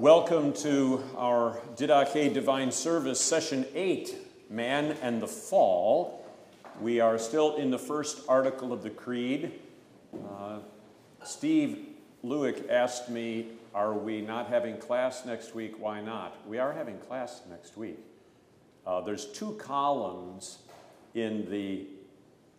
[0.00, 4.16] Welcome to our Didache Divine Service, Session 8,
[4.48, 6.24] Man and the Fall.
[6.80, 9.60] We are still in the first article of the Creed.
[10.14, 10.60] Uh,
[11.22, 11.88] Steve
[12.24, 15.78] Lewick asked me, Are we not having class next week?
[15.78, 16.48] Why not?
[16.48, 17.98] We are having class next week.
[18.86, 20.60] Uh, there's two columns
[21.12, 21.86] in the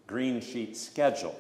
[0.06, 1.40] green sheet schedule.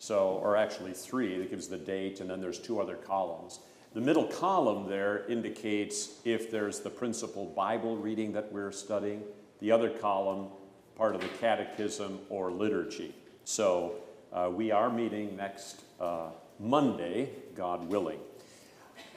[0.00, 3.60] So, or actually three, that gives the date, and then there's two other columns.
[3.94, 9.22] The middle column there indicates if there's the principal Bible reading that we're studying,
[9.60, 10.48] the other column,
[10.96, 13.14] part of the catechism or liturgy.
[13.44, 13.94] So
[14.32, 16.26] uh, we are meeting next uh,
[16.60, 18.18] Monday, God willing.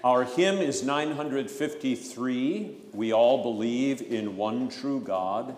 [0.04, 2.78] Our hymn is 953.
[2.94, 5.56] We all believe in one true God.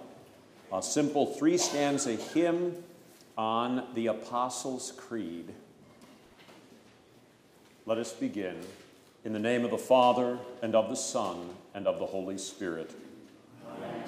[0.71, 2.75] A simple three stanza hymn
[3.37, 5.53] on the Apostles' Creed.
[7.85, 8.55] Let us begin.
[9.25, 12.91] In the name of the Father, and of the Son, and of the Holy Spirit.
[13.65, 14.03] Amen.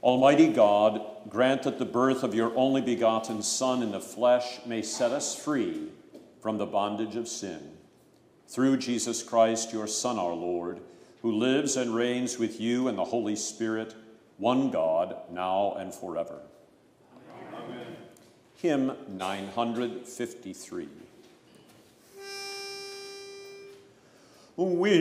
[0.00, 4.80] Almighty God, grant that the birth of your only begotten Son in the flesh may
[4.80, 5.88] set us free
[6.40, 7.72] from the bondage of sin.
[8.46, 10.80] Through Jesus Christ, your Son, our Lord,
[11.22, 13.96] who lives and reigns with you and the Holy Spirit,
[14.36, 16.38] one God, now and forever.
[17.52, 17.96] Amen.
[18.54, 20.88] Hymn 953.
[24.58, 24.98] We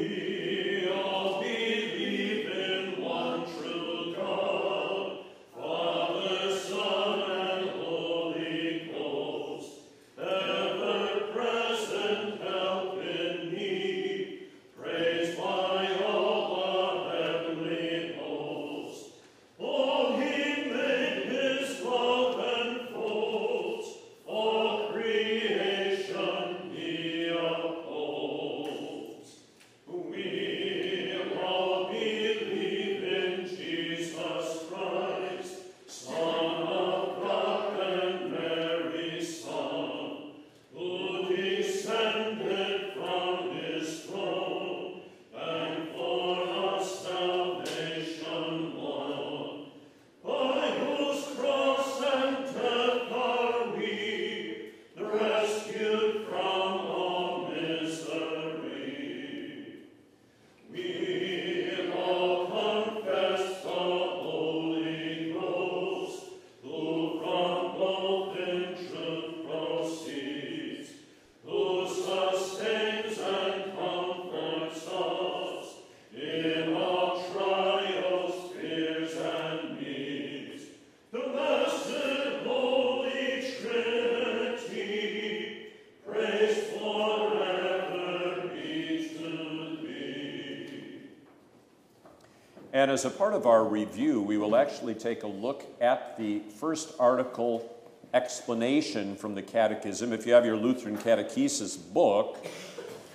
[92.98, 96.96] as a part of our review, we will actually take a look at the first
[97.00, 97.78] article
[98.16, 100.12] explanation from the Catechism.
[100.12, 102.44] If you have your Lutheran Catechesis book,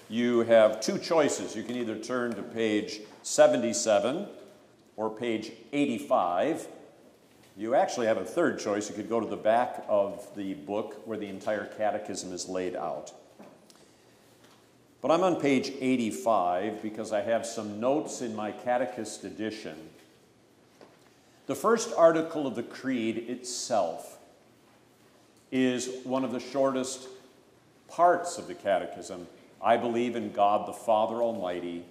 [0.09, 1.56] you have two choices.
[1.56, 4.28] You can either turn to page 77
[4.94, 6.69] or page 85.
[7.56, 8.88] You actually have a third choice.
[8.88, 12.76] You could go to the back of the book where the entire catechism is laid
[12.76, 13.12] out.
[15.02, 19.76] But I'm on page 85 because I have some notes in my catechist edition.
[21.46, 24.16] The first article of the Creed itself
[25.50, 27.08] is one of the shortest
[27.88, 29.26] parts of the Catechism.
[29.60, 31.84] I believe in God the Father Almighty,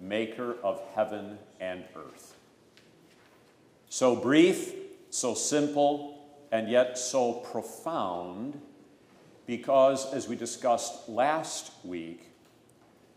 [0.00, 2.34] maker of heaven and earth.
[3.90, 4.72] So brief,
[5.10, 6.18] so simple,
[6.50, 8.58] and yet so profound
[9.46, 12.33] because, as we discussed last week,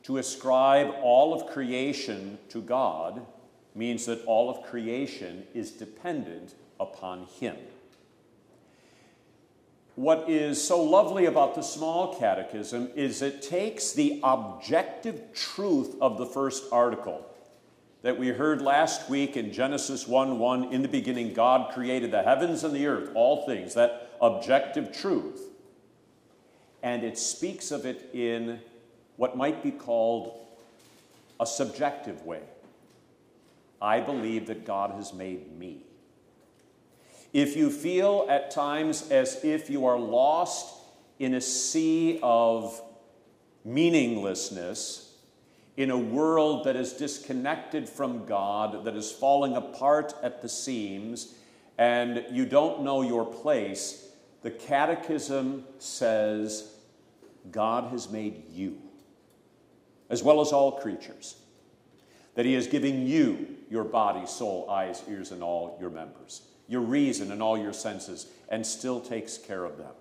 [0.08, 3.26] to ascribe all of creation to God
[3.76, 7.58] means that all of creation is dependent upon Him.
[9.96, 16.18] What is so lovely about the small catechism is it takes the objective truth of
[16.18, 17.26] the first article
[18.02, 22.24] that we heard last week in Genesis 1 1 in the beginning, God created the
[22.24, 25.50] heavens and the earth, all things, that objective truth.
[26.82, 28.62] And it speaks of it in
[29.18, 30.48] what might be called
[31.40, 32.42] a subjective way.
[33.82, 35.84] I believe that God has made me.
[37.34, 40.74] If you feel at times as if you are lost
[41.20, 42.82] in a sea of
[43.66, 45.16] meaninglessness,
[45.76, 51.36] in a world that is disconnected from God, that is falling apart at the seams,
[51.78, 54.08] and you don't know your place,
[54.42, 56.74] the Catechism says
[57.52, 58.82] God has made you
[60.10, 61.36] as well as all creatures.
[62.36, 66.82] that He is giving you your body, soul, eyes, ears, and all your members, your
[66.82, 69.94] reason and all your senses, and still takes care of them.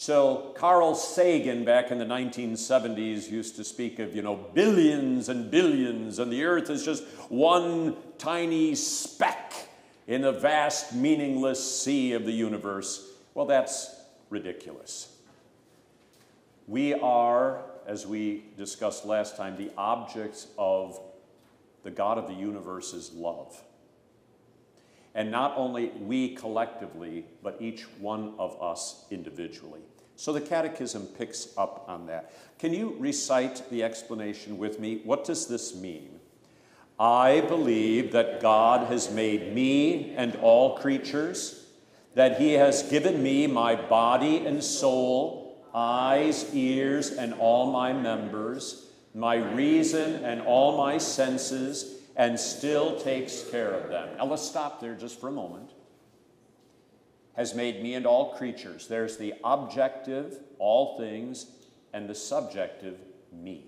[0.00, 5.50] So Carl Sagan back in the 1970s used to speak of, you know, billions and
[5.50, 9.52] billions, and the earth is just one tiny speck
[10.06, 13.10] in the vast, meaningless sea of the universe.
[13.34, 13.94] Well, that's
[14.30, 15.14] ridiculous.
[16.68, 21.00] We are, as we discussed last time, the objects of
[21.82, 23.60] the God of the universe is love.
[25.14, 29.80] And not only we collectively, but each one of us individually.
[30.16, 32.32] So the Catechism picks up on that.
[32.58, 35.00] Can you recite the explanation with me?
[35.04, 36.20] What does this mean?
[37.00, 41.64] I believe that God has made me and all creatures,
[42.14, 45.47] that He has given me my body and soul,
[45.78, 53.44] eyes, ears, and all my members, my reason and all my senses, and still takes
[53.48, 54.08] care of them.
[54.16, 55.70] Now let's stop there just for a moment.
[57.36, 58.88] Has made me and all creatures.
[58.88, 61.46] There's the objective, all things,
[61.92, 62.98] and the subjective,
[63.32, 63.66] me.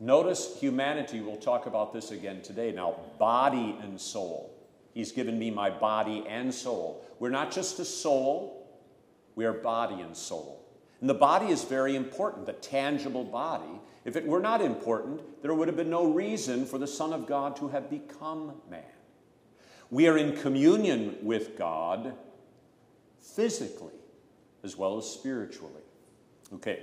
[0.00, 2.72] Notice humanity, we'll talk about this again today.
[2.72, 4.54] Now, body and soul.
[4.94, 7.04] He's given me my body and soul.
[7.18, 8.57] We're not just a soul,
[9.38, 10.66] we are body and soul.
[11.00, 13.80] And the body is very important, the tangible body.
[14.04, 17.28] If it were not important, there would have been no reason for the Son of
[17.28, 18.82] God to have become man.
[19.90, 22.14] We are in communion with God
[23.20, 23.94] physically
[24.64, 25.84] as well as spiritually.
[26.54, 26.82] Okay.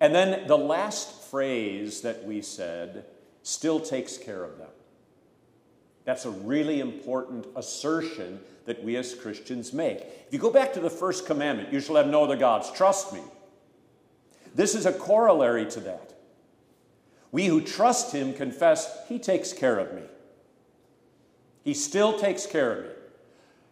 [0.00, 3.04] And then the last phrase that we said
[3.42, 4.70] still takes care of them.
[6.06, 9.98] That's a really important assertion that we as Christians make.
[9.98, 13.12] If you go back to the first commandment, you shall have no other gods, trust
[13.12, 13.20] me.
[14.54, 16.14] This is a corollary to that.
[17.32, 20.02] We who trust him confess, he takes care of me.
[21.64, 22.90] He still takes care of me.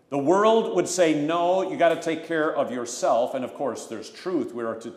[0.09, 3.35] The world would say, no, you got to take care of yourself.
[3.35, 4.55] And of course, there's truth.
[4.55, 4.95] We are to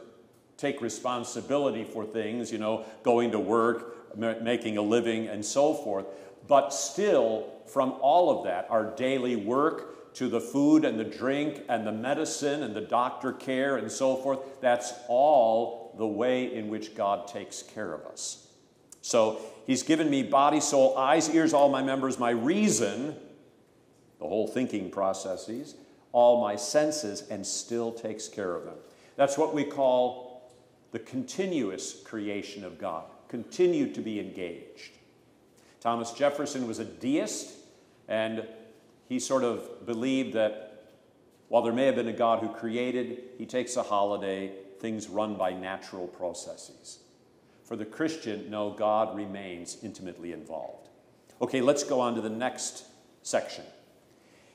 [0.55, 6.05] take responsibility for things, you know, going to work, making a living, and so forth.
[6.47, 11.63] But still, from all of that, our daily work to the food and the drink
[11.69, 16.67] and the medicine and the doctor care and so forth, that's all the way in
[16.67, 18.47] which God takes care of us.
[19.01, 23.15] So He's given me body, soul, eyes, ears, all my members, my reason,
[24.19, 25.75] the whole thinking processes,
[26.11, 28.75] all my senses, and still takes care of them.
[29.15, 30.51] That's what we call
[30.91, 34.97] the continuous creation of God, continue to be engaged.
[35.79, 37.58] Thomas Jefferson was a deist,
[38.09, 38.45] and
[39.07, 40.65] he sort of believed that
[41.47, 45.35] while there may have been a God who created, he takes a holiday, things run
[45.35, 46.99] by natural processes.
[47.63, 50.89] For the Christian, no, God remains intimately involved.
[51.41, 52.83] Okay, let's go on to the next
[53.21, 53.63] section.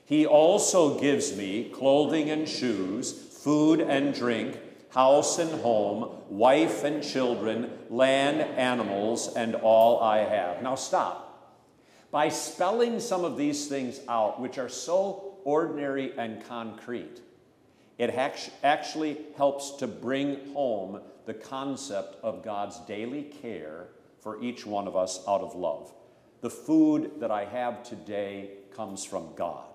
[0.05, 4.59] He also gives me clothing and shoes, food and drink,
[4.93, 10.61] house and home, wife and children, land, animals, and all I have.
[10.61, 11.24] Now stop.
[12.15, 17.19] By spelling some of these things out, which are so ordinary and concrete,
[17.97, 18.09] it
[18.63, 23.87] actually helps to bring home the concept of God's daily care
[24.21, 25.91] for each one of us out of love.
[26.39, 29.67] The food that I have today comes from God.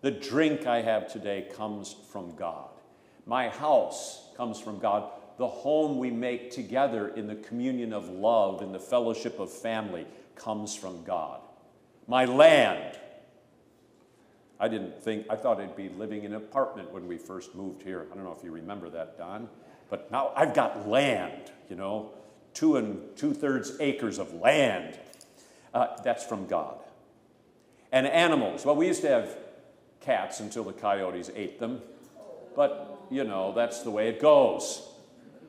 [0.00, 2.70] The drink I have today comes from God.
[3.26, 5.10] My house comes from God.
[5.36, 10.06] The home we make together in the communion of love, in the fellowship of family,
[10.36, 11.40] comes from God.
[12.06, 12.98] My land.
[14.60, 17.82] I didn't think, I thought I'd be living in an apartment when we first moved
[17.82, 18.06] here.
[18.10, 19.48] I don't know if you remember that, Don.
[19.90, 22.12] But now I've got land, you know,
[22.52, 24.98] two and two thirds acres of land.
[25.72, 26.78] Uh, that's from God.
[27.90, 28.64] And animals.
[28.64, 29.36] Well, we used to have
[30.00, 31.82] cats until the coyotes ate them.
[32.54, 34.86] But, you know, that's the way it goes.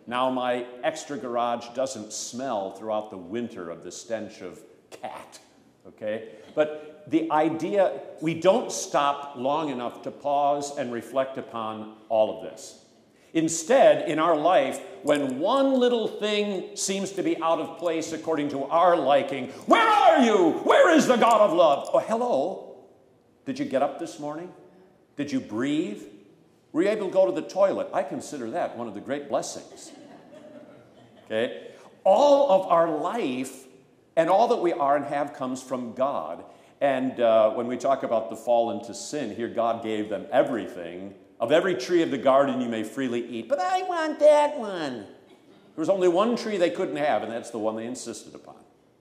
[0.08, 4.60] Now my extra garage doesn't smell throughout the winter of the stench of
[5.02, 5.40] cat,
[5.88, 6.30] okay?
[6.54, 12.44] But the idea, we don't stop long enough to pause and reflect upon all of
[12.44, 12.82] this.
[13.34, 18.48] Instead, in our life, when one little thing seems to be out of place according
[18.50, 20.52] to our liking, where are you?
[20.64, 21.90] Where is the God of love?
[21.94, 22.78] Oh, hello.
[23.46, 24.54] Did you get up this morning?
[25.18, 26.02] Did you breathe?
[26.72, 27.90] Were you able to go to the toilet?
[27.94, 29.92] I consider that one of the great blessings.
[31.26, 31.72] Okay?
[32.06, 33.65] All of our life
[34.16, 36.44] and all that we are and have comes from God.
[36.82, 41.14] And uh, when we talk about the fall into sin, here God gave them everything
[41.40, 45.06] of every tree of the garden you may freely eat, but I want that one.
[45.76, 48.56] There was only one tree they couldn't have, and that's the one they insisted upon.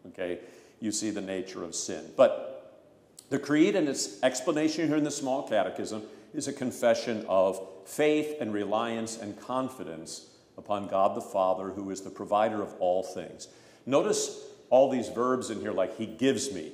[0.09, 0.40] Okay?
[0.80, 2.04] You see the nature of sin.
[2.16, 2.83] But
[3.30, 6.02] the creed and its explanation here in the small catechism
[6.35, 10.26] is a confession of faith and reliance and confidence
[10.59, 13.49] upon God the Father, who is the provider of all things.
[13.87, 14.40] Notice
[14.75, 16.73] all these verbs in here like He gives me,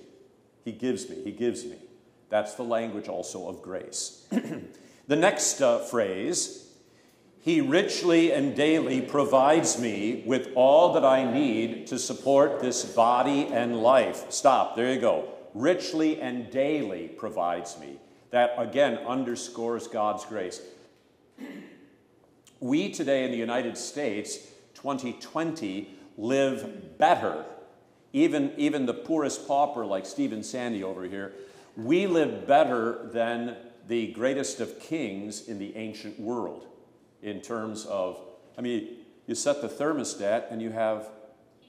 [0.64, 1.76] He gives me, He gives me.
[2.30, 4.26] That's the language also of grace.
[5.06, 6.72] the next uh, phrase,
[7.40, 13.48] He richly and daily provides me with all that I need to support this body
[13.48, 14.32] and life.
[14.32, 15.34] Stop, there you go.
[15.52, 17.98] Richly and daily provides me.
[18.30, 20.62] That again underscores God's grace.
[22.60, 24.38] We today in the United States,
[24.74, 27.44] 2020, live better.
[28.12, 31.32] Even, even the poorest pauper like Stephen Sandy over here,
[31.76, 36.66] we live better than the greatest of kings in the ancient world
[37.22, 38.20] in terms of,
[38.58, 38.88] I mean,
[39.26, 41.08] you set the thermostat and you have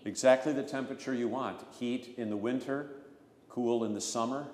[0.05, 2.89] exactly the temperature you want heat in the winter,
[3.49, 4.47] cool in the summer.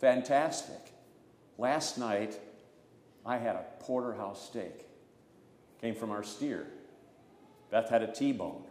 [0.00, 0.92] Fantastic.
[1.58, 2.38] Last night,
[3.24, 4.86] I had a porterhouse steak
[5.82, 6.66] came from our steer.
[7.70, 8.64] Beth had a T-bone.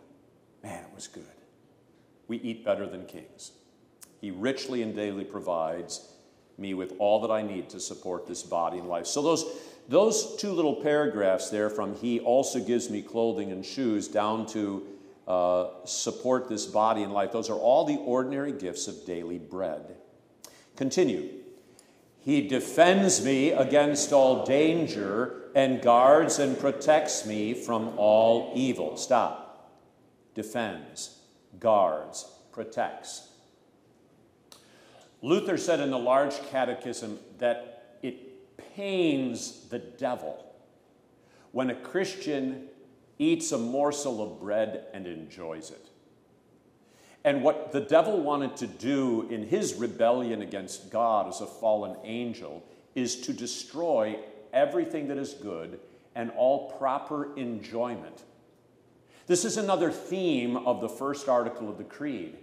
[0.64, 1.24] Man, it was good.
[2.32, 3.52] We eat better than kings.
[4.22, 6.14] He richly and daily provides
[6.58, 9.06] me with all that I need to support this body and life.
[9.06, 9.44] So those
[9.90, 14.88] those two little paragraphs there from he also gives me clothing and shoes down to
[15.28, 19.98] uh, support this body and life, those are all the ordinary gifts of daily bread.
[20.78, 21.28] Continue.
[22.20, 28.96] He defends me against all danger and guards and protects me from all evil.
[28.96, 29.70] Stop.
[30.34, 31.18] Defends,
[31.60, 33.30] guards, protects.
[35.22, 40.46] Luther said in the Large Catechism that it pains the devil
[41.52, 42.68] when a Christian
[43.20, 45.90] eats a morsel of bread and enjoys it.
[47.24, 51.96] And what the devil wanted to do in his rebellion against God as a fallen
[52.04, 52.64] angel
[52.96, 54.18] is to destroy
[54.52, 55.80] everything that is good
[56.16, 58.24] and all proper enjoyment.
[59.32, 62.36] This is another theme of the first article of the Creed.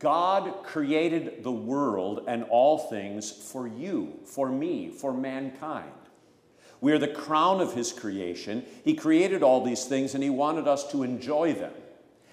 [0.00, 5.92] God created the world and all things for you, for me, for mankind.
[6.80, 8.64] We are the crown of His creation.
[8.82, 11.74] He created all these things and He wanted us to enjoy them.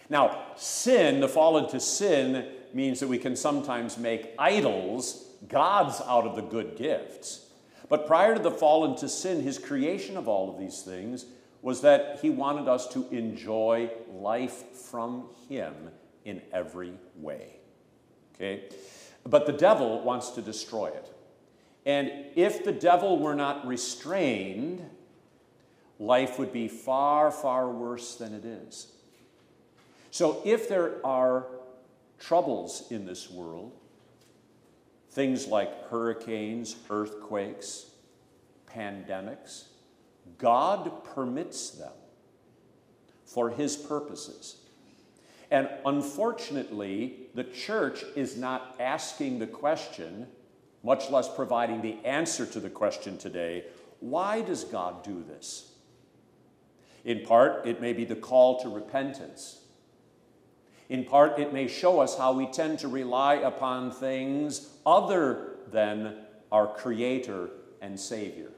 [0.10, 6.26] Now, sin, the fall into sin, means that we can sometimes make idols, gods out
[6.26, 7.46] of the good gifts.
[7.88, 11.26] But prior to the fall into sin, his creation of all of these things
[11.66, 15.74] was that he wanted us to enjoy life from him
[16.24, 17.58] in every way.
[18.36, 18.70] Okay?
[19.26, 21.12] But the devil wants to destroy it.
[21.86, 24.88] And if the devil were not restrained,
[26.00, 28.88] life would be far, far worse than it is.
[30.12, 31.48] So if there are
[32.20, 33.74] troubles in this world,
[35.16, 37.86] Things like hurricanes, earthquakes,
[38.70, 39.64] pandemics,
[40.38, 41.94] God permits them
[43.26, 44.58] for His purposes.
[45.52, 50.28] And unfortunately, the church is not asking the question,
[50.84, 53.66] much less providing the answer to the question today
[54.02, 55.72] why does God do this?
[57.06, 59.62] In part, it may be the call to repentance.
[60.90, 66.16] In part, it may show us how we tend to rely upon things other than
[66.52, 67.50] our Creator
[67.82, 68.52] and Savior.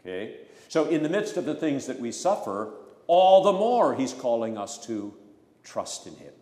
[0.00, 0.38] Okay?
[0.68, 2.74] So, in the midst of the things that we suffer,
[3.06, 5.14] all the more He's calling us to
[5.64, 6.32] trust in Him,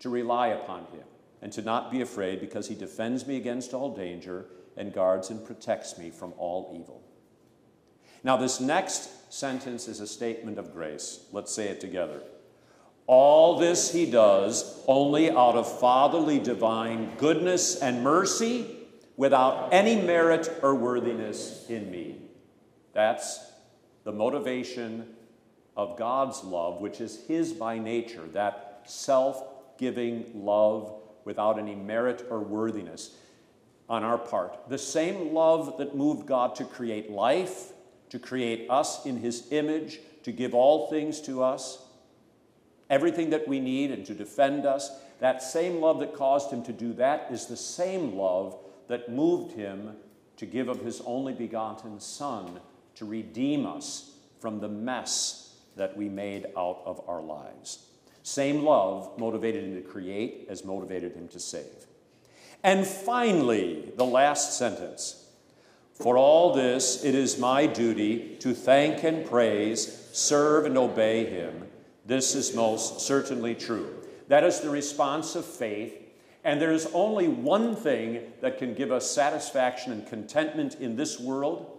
[0.00, 1.04] to rely upon Him,
[1.42, 5.44] and to not be afraid because He defends me against all danger and guards and
[5.44, 7.02] protects me from all evil.
[8.22, 11.26] Now, this next sentence is a statement of grace.
[11.32, 12.22] Let's say it together.
[13.06, 18.66] All this he does only out of fatherly divine goodness and mercy
[19.16, 22.16] without any merit or worthiness in me.
[22.94, 23.38] That's
[24.04, 25.06] the motivation
[25.76, 29.42] of God's love, which is his by nature, that self
[29.78, 30.94] giving love
[31.24, 33.16] without any merit or worthiness
[33.88, 34.68] on our part.
[34.68, 37.72] The same love that moved God to create life,
[38.10, 41.84] to create us in his image, to give all things to us
[42.90, 44.90] everything that we need and to defend us.
[45.20, 48.56] That same love that caused him to do that is the same love
[48.88, 49.96] that moved him
[50.36, 52.60] to give of his only begotten Son
[52.96, 57.86] to redeem us from the mess that we made out of our lives.
[58.22, 61.86] Same love motivated him to create as motivated him to save.
[62.62, 65.28] And finally, the last sentence.
[65.92, 71.68] For all this, it is my duty to thank and praise, serve and obey him
[72.06, 73.94] This is most certainly true.
[74.28, 75.94] That is the response of faith.
[76.44, 81.18] And there is only one thing that can give us satisfaction and contentment in this
[81.18, 81.73] world,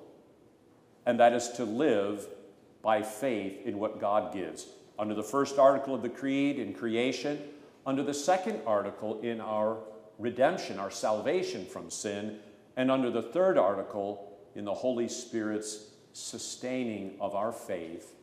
[1.05, 2.27] and that is to live
[2.81, 4.67] by faith in what God gives.
[4.97, 7.39] Under the first article of the Creed in creation,
[7.85, 9.77] under the second article in our
[10.17, 12.39] redemption, our salvation from sin,
[12.77, 18.15] and under the third article in the Holy Spirit's sustaining of our faith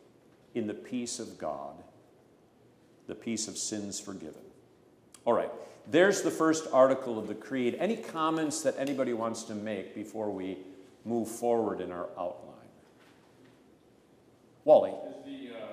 [0.55, 1.83] in the peace of God,
[3.07, 4.41] the peace of sins forgiven.
[5.25, 5.51] All right,
[5.89, 7.75] there's the first article of the Creed.
[7.79, 10.57] Any comments that anybody wants to make before we
[11.05, 12.52] move forward in our outline?
[14.65, 14.91] Wally.
[14.91, 15.67] Is the uh,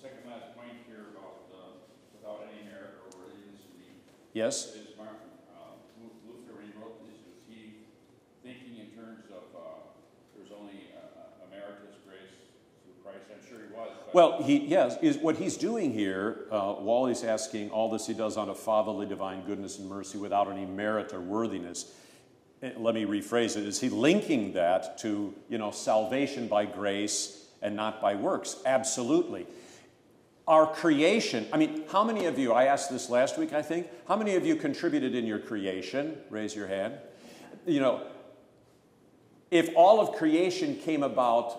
[0.00, 1.56] second last point here about uh,
[2.14, 3.98] without any merit or be
[4.32, 4.76] Yes?
[4.76, 5.16] is Martin
[5.50, 7.82] uh, Luther when he wrote this was he
[8.44, 9.66] thinking in terms of uh,
[10.36, 11.66] there's only a, a
[12.06, 12.30] grace
[12.84, 13.26] through Christ?
[13.26, 13.90] I'm sure he was.
[14.12, 18.38] Well, he, yes, is what he's doing here, uh, Wally's asking all this he does
[18.38, 21.92] out of fatherly divine goodness and mercy without any merit or worthiness.
[22.62, 23.66] Eh, Let me rephrase it.
[23.66, 28.56] Is he linking that to, you know, salvation by grace and not by works?
[28.66, 29.46] Absolutely.
[30.48, 33.88] Our creation, I mean, how many of you, I asked this last week, I think,
[34.08, 36.18] how many of you contributed in your creation?
[36.30, 36.94] Raise your hand.
[37.64, 38.02] You know,
[39.52, 41.56] if all of creation came about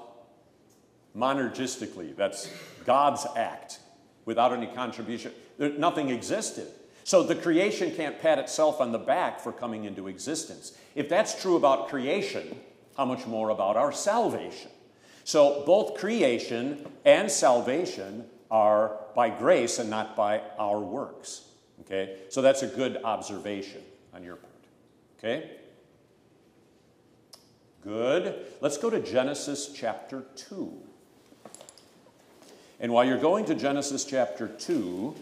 [1.15, 2.49] monergistically, that's
[2.85, 3.79] God's act,
[4.25, 6.67] without any contribution, nothing existed.
[7.05, 10.77] So the creation can't pat itself on the back for coming into existence.
[10.95, 12.57] If that's true about creation,
[12.97, 14.71] how much more about our salvation?
[15.23, 21.47] So both creation and salvation are by grace and not by our works.
[21.81, 22.17] Okay?
[22.29, 23.81] So that's a good observation
[24.13, 24.53] on your part.
[25.17, 25.51] Okay?
[27.83, 28.45] Good.
[28.61, 30.71] Let's go to Genesis chapter 2.
[32.79, 35.15] And while you're going to Genesis chapter 2,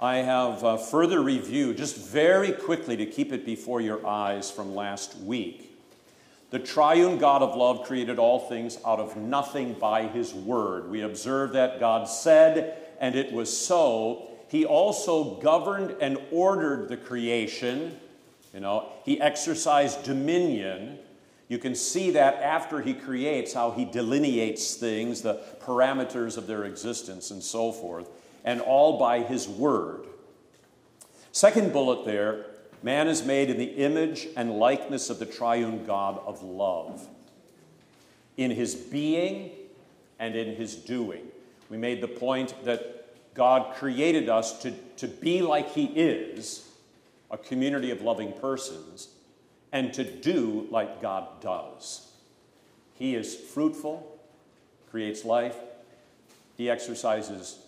[0.00, 4.74] I have a further review, just very quickly to keep it before your eyes from
[4.74, 5.73] last week.
[6.50, 10.88] The triune God of love created all things out of nothing by his word.
[10.88, 14.28] We observe that God said, and it was so.
[14.48, 17.98] He also governed and ordered the creation.
[18.52, 20.98] You know, he exercised dominion.
[21.48, 26.64] You can see that after he creates, how he delineates things, the parameters of their
[26.64, 28.08] existence, and so forth,
[28.44, 30.06] and all by his word.
[31.32, 32.46] Second bullet there
[32.84, 37.08] man is made in the image and likeness of the triune God of love,
[38.36, 39.50] in his being
[40.18, 41.22] and in his doing.
[41.70, 46.68] We made the point that God created us to, to be like he is,
[47.30, 49.08] a community of loving persons
[49.72, 52.12] and to do like God does.
[52.94, 54.18] He is fruitful,
[54.90, 55.56] creates life,
[56.56, 57.58] He exercises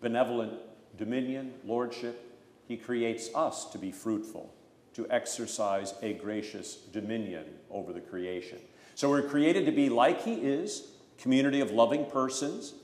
[0.00, 0.52] benevolent
[0.98, 2.31] dominion, lordship.
[2.66, 4.54] He creates us to be fruitful,
[4.94, 8.58] to exercise a gracious dominion over the creation.
[8.94, 12.74] So we're created to be like He is, community of loving persons,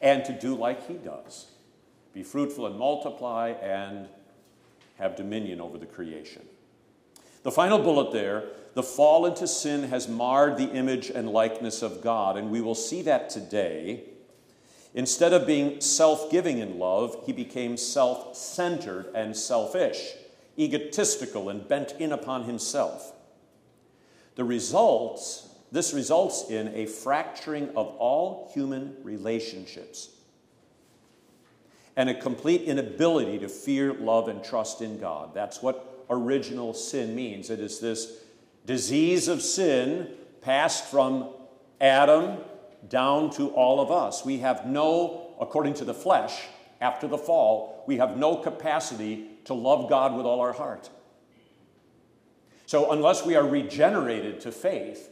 [0.00, 1.48] and to do like He does
[2.18, 4.08] be fruitful and multiply and
[4.98, 6.42] have dominion over the creation.
[7.44, 12.02] The final bullet there the fall into sin has marred the image and likeness of
[12.02, 14.04] God, and we will see that today.
[14.94, 20.14] Instead of being self giving in love, he became self centered and selfish,
[20.58, 23.12] egotistical, and bent in upon himself.
[24.36, 30.10] The results, this results in a fracturing of all human relationships
[31.96, 35.34] and a complete inability to fear, love, and trust in God.
[35.34, 37.50] That's what original sin means.
[37.50, 38.12] It is this
[38.64, 40.08] disease of sin
[40.40, 41.28] passed from
[41.80, 42.38] Adam
[42.88, 44.24] down to all of us.
[44.24, 46.42] We have no, according to the flesh,
[46.80, 50.90] after the fall, we have no capacity to love God with all our heart.
[52.66, 55.10] So, unless we are regenerated to faith,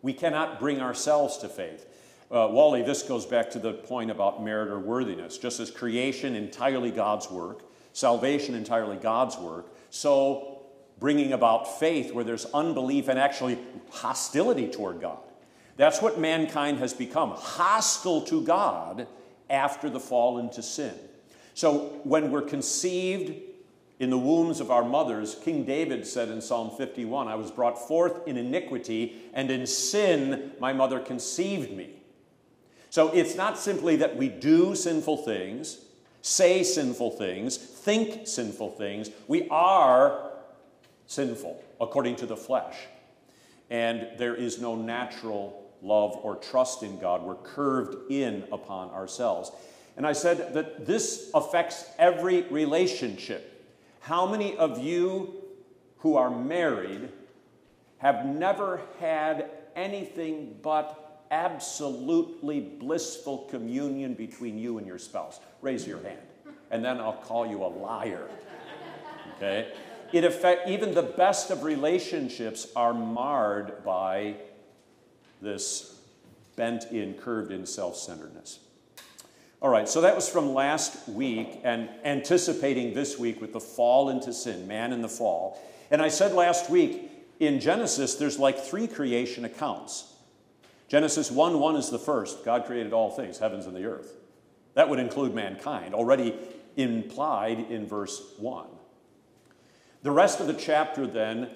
[0.00, 1.86] we cannot bring ourselves to faith.
[2.30, 5.36] Uh, Wally, this goes back to the point about merit or worthiness.
[5.38, 10.62] Just as creation entirely God's work, salvation entirely God's work, so
[10.98, 13.58] bringing about faith where there's unbelief and actually
[13.90, 15.18] hostility toward God.
[15.76, 19.06] That's what mankind has become hostile to God
[19.48, 20.94] after the fall into sin.
[21.54, 23.34] So when we're conceived
[23.98, 27.78] in the wombs of our mothers, King David said in Psalm 51, I was brought
[27.86, 31.90] forth in iniquity, and in sin my mother conceived me.
[32.90, 35.78] So it's not simply that we do sinful things,
[36.20, 39.10] say sinful things, think sinful things.
[39.28, 40.30] We are
[41.06, 42.76] sinful according to the flesh.
[43.70, 47.22] And there is no natural love or trust in God.
[47.22, 49.50] We're curved in upon ourselves.
[49.96, 53.48] And I said that this affects every relationship.
[54.00, 55.42] How many of you
[55.98, 57.10] who are married
[57.98, 65.40] have never had anything but absolutely blissful communion between you and your spouse?
[65.60, 66.18] Raise your hand,
[66.70, 68.28] and then I'll call you a liar.
[69.36, 69.72] Okay?
[70.12, 74.36] It affect, even the best of relationships are marred by
[75.42, 76.00] this
[76.56, 78.60] bent in, curved in self centeredness.
[79.60, 84.10] All right, so that was from last week and anticipating this week with the fall
[84.10, 85.60] into sin, man in the fall.
[85.90, 90.12] And I said last week, in Genesis, there's like three creation accounts.
[90.88, 92.44] Genesis 1 1 is the first.
[92.44, 94.14] God created all things, heavens and the earth.
[94.74, 96.36] That would include mankind, already
[96.76, 98.66] implied in verse 1.
[100.02, 101.50] The rest of the chapter, then,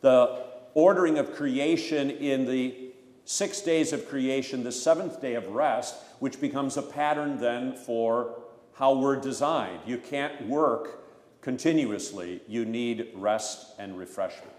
[0.00, 0.42] the
[0.74, 2.81] ordering of creation in the
[3.24, 8.34] six days of creation, the seventh day of rest, which becomes a pattern then for
[8.74, 9.80] how we're designed.
[9.86, 11.02] You can't work
[11.40, 14.54] continuously, you need rest and refreshment.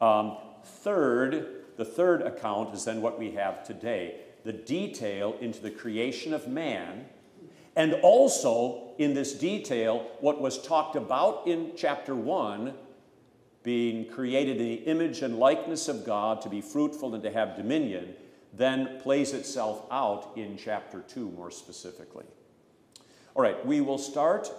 [0.00, 5.70] Um, third, the third account is then what we have today the detail into the
[5.70, 7.06] creation of man,
[7.76, 12.74] and also in this detail, what was talked about in chapter 1
[13.64, 17.56] being created in the image and likeness of God to be fruitful and to have
[17.56, 18.14] dominion,
[18.52, 22.26] then plays itself out in chapter 2 more specifically.
[23.34, 24.52] All right, we will start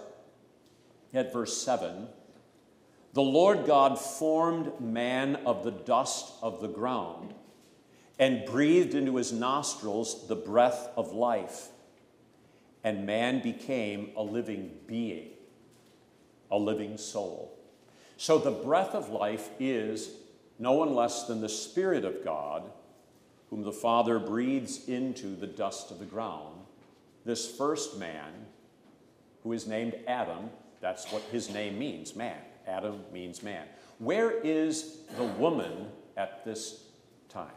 [1.14, 2.08] at verse 7.
[3.14, 7.32] The Lord God formed man of the dust of the ground
[8.18, 11.68] and breathed into his nostrils the breath of life,
[12.82, 15.30] and man became a living being,
[16.50, 17.55] a living soul.
[18.16, 20.10] So the breath of life is
[20.58, 22.62] no one less than the Spirit of God,
[23.50, 26.56] whom the Father breathes into the dust of the ground.
[27.24, 28.32] This first man,
[29.42, 30.50] who is named Adam,
[30.80, 32.38] that's what his name means, man.
[32.66, 33.66] Adam means man.
[33.98, 36.84] Where is the woman at this
[37.28, 37.50] time?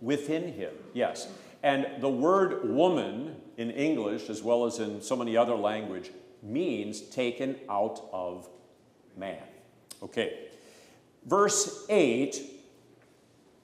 [0.00, 1.28] Within him, yes.
[1.62, 6.10] And the word woman in English, as well as in so many other language,
[6.42, 8.48] means taken out of
[9.16, 9.42] man.
[10.02, 10.48] Okay.
[11.24, 12.40] Verse 8,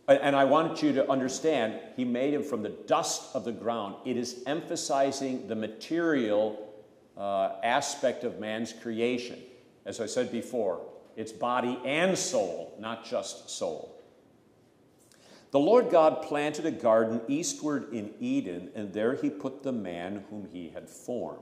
[0.09, 3.97] and I want you to understand, he made him from the dust of the ground.
[4.05, 6.69] It is emphasizing the material
[7.17, 9.39] uh, aspect of man's creation.
[9.87, 10.81] As I said before,
[11.17, 14.03] it's body and soul, not just soul.
[15.53, 20.25] The Lord God planted a garden eastward in Eden, and there he put the man
[20.31, 21.41] whom he had formed.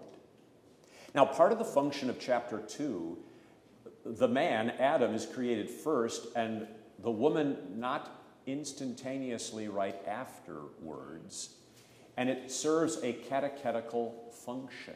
[1.14, 3.16] Now, part of the function of chapter 2
[4.04, 6.66] the man, Adam, is created first, and
[7.02, 11.50] the woman not instantaneously right afterwards.
[12.16, 14.94] And it serves a catechetical function,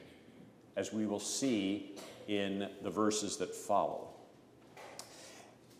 [0.76, 1.94] as we will see
[2.28, 4.08] in the verses that follow.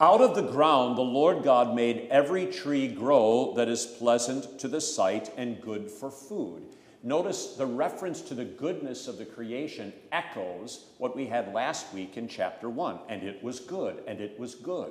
[0.01, 4.69] Out of the ground, the Lord God made every tree grow that is pleasant to
[4.69, 6.65] the sight and good for food
[7.07, 12.17] Notice the reference to the goodness of the creation echoes what we had last week
[12.17, 12.99] in chapter 1.
[13.11, 14.91] And it was good, and it was good.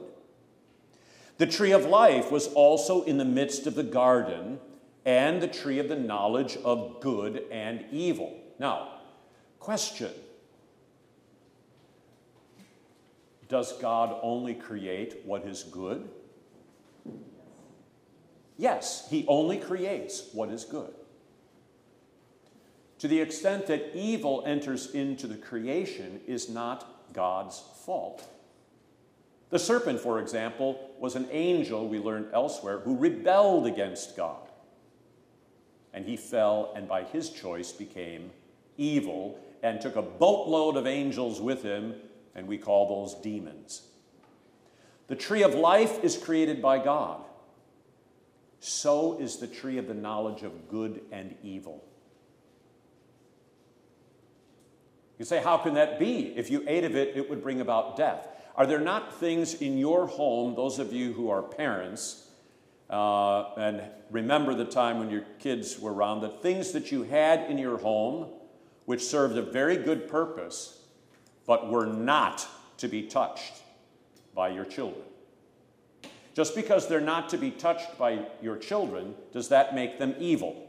[1.39, 4.60] The tree of life was also in the midst of the garden,
[5.06, 8.39] and the tree of the knowledge of good and evil.
[8.60, 8.99] Now,
[9.60, 10.12] question
[13.49, 16.08] Does God only create what is good?
[18.56, 20.93] Yes, He only creates what is good.
[23.04, 28.26] To the extent that evil enters into the creation is not God's fault.
[29.50, 34.48] The serpent, for example, was an angel, we learned elsewhere, who rebelled against God.
[35.94, 38.32] And he fell, and by his choice became
[38.78, 41.96] evil, and took a boatload of angels with him,
[42.36, 43.82] and we call those demons.
[45.08, 47.20] The tree of life is created by God.
[48.62, 51.84] So is the tree of the knowledge of good and evil.
[55.19, 56.34] You say, how can that be?
[56.36, 58.28] If you ate of it, it would bring about death.
[58.56, 62.28] Are there not things in your home, those of you who are parents,
[62.89, 67.49] uh, and remember the time when your kids were around, the things that you had
[67.49, 68.30] in your home
[68.86, 70.84] which served a very good purpose,
[71.47, 72.47] but were not
[72.78, 73.62] to be touched
[74.36, 75.04] by your children?
[76.36, 80.67] Just because they're not to be touched by your children, does that make them evil?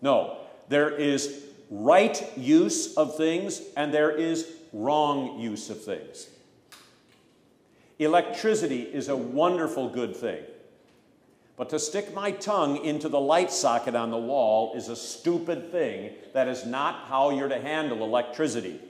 [0.00, 0.38] No.
[0.68, 1.44] There is
[1.74, 6.28] right use of things and there is wrong use of things.
[7.98, 10.42] Electricity is a wonderful good thing,
[11.56, 15.70] But to stick my tongue into the light socket on the wall is a stupid
[15.70, 16.12] thing.
[16.32, 18.80] That is not how you're to handle electricity.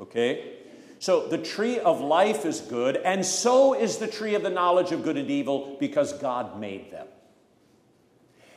[0.00, 0.58] Okay?
[1.00, 4.92] So the tree of life is good, and so is the tree of the knowledge
[4.92, 7.08] of good and evil because God made them.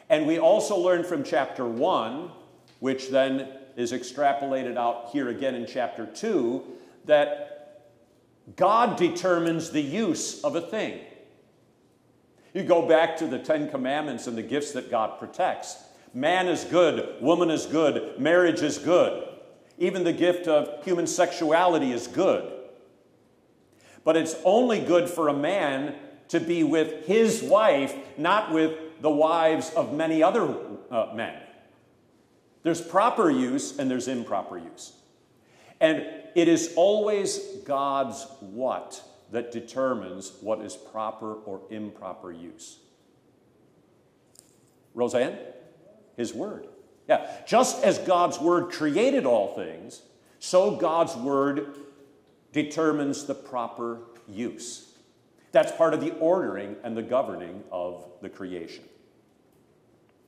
[0.10, 2.30] And we also learn from chapter 1,
[2.86, 6.64] which then is extrapolated out here again in chapter 2,
[7.06, 7.82] that
[8.56, 11.00] God determines the use of a thing.
[12.54, 15.84] You go back to the Ten Commandments and the gifts that God protects.
[16.14, 19.30] Man is good, woman is good, marriage is good.
[19.80, 22.54] Even the gift of human sexuality is good.
[24.04, 25.96] But it's only good for a man
[26.28, 30.56] to be with his wife, not with the wives of many other
[30.92, 31.42] uh, men.
[32.66, 34.94] There's proper use and there's improper use.
[35.80, 42.80] And it is always God's what that determines what is proper or improper use.
[44.96, 45.38] Roseanne?
[46.18, 46.66] His Word.
[47.08, 50.02] Yeah, just as God's Word created all things,
[50.40, 51.78] so God's Word
[52.52, 54.92] determines the proper use.
[55.52, 58.86] That's part of the ordering and the governing of the creation.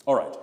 [0.05, 0.35] All right.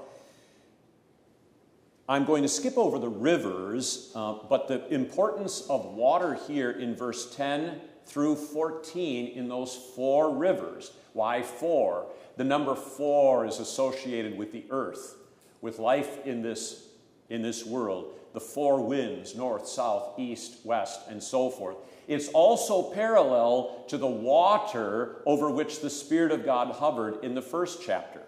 [2.08, 6.94] I'm going to skip over the rivers, uh, but the importance of water here in
[6.94, 10.92] verse 10 through 14 in those four rivers.
[11.14, 12.06] Why four?
[12.36, 15.16] The number four is associated with the earth,
[15.62, 16.88] with life in this,
[17.30, 18.12] in this world.
[18.34, 21.76] The four winds, north, south, east, west, and so forth.
[22.06, 27.40] It's also parallel to the water over which the Spirit of God hovered in the
[27.40, 28.20] first chapter.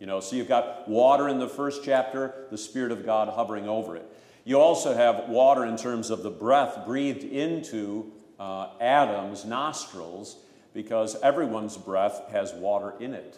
[0.00, 3.68] You know, so you've got water in the first chapter, the Spirit of God hovering
[3.68, 4.10] over it.
[4.44, 10.38] You also have water in terms of the breath breathed into uh, Adam's nostrils
[10.72, 13.36] because everyone's breath has water in it,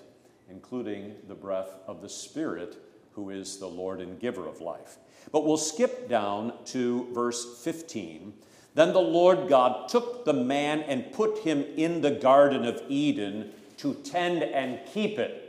[0.48, 2.76] including the breath of the Spirit,
[3.14, 4.98] who is the Lord and giver of life.
[5.32, 8.34] But we'll skip down to verse 15.
[8.74, 13.50] Then the Lord God took the man and put him in the Garden of Eden
[13.78, 15.41] to tend and keep it.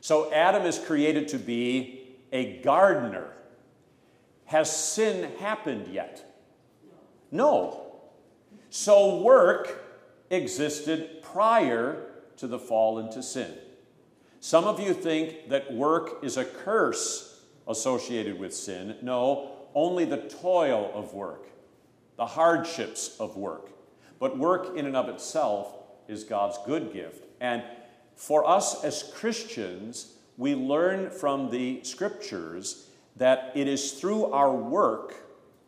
[0.00, 3.32] So Adam is created to be a gardener.
[4.46, 6.38] Has sin happened yet?
[7.30, 7.86] No.
[8.70, 9.84] So work
[10.30, 13.52] existed prior to the fall into sin.
[14.40, 18.96] Some of you think that work is a curse associated with sin.
[19.02, 21.46] No, only the toil of work,
[22.16, 23.70] the hardships of work.
[24.18, 25.74] But work in and of itself
[26.08, 27.26] is God's good gift.
[27.40, 27.62] And
[28.20, 35.14] for us as Christians, we learn from the scriptures that it is through our work,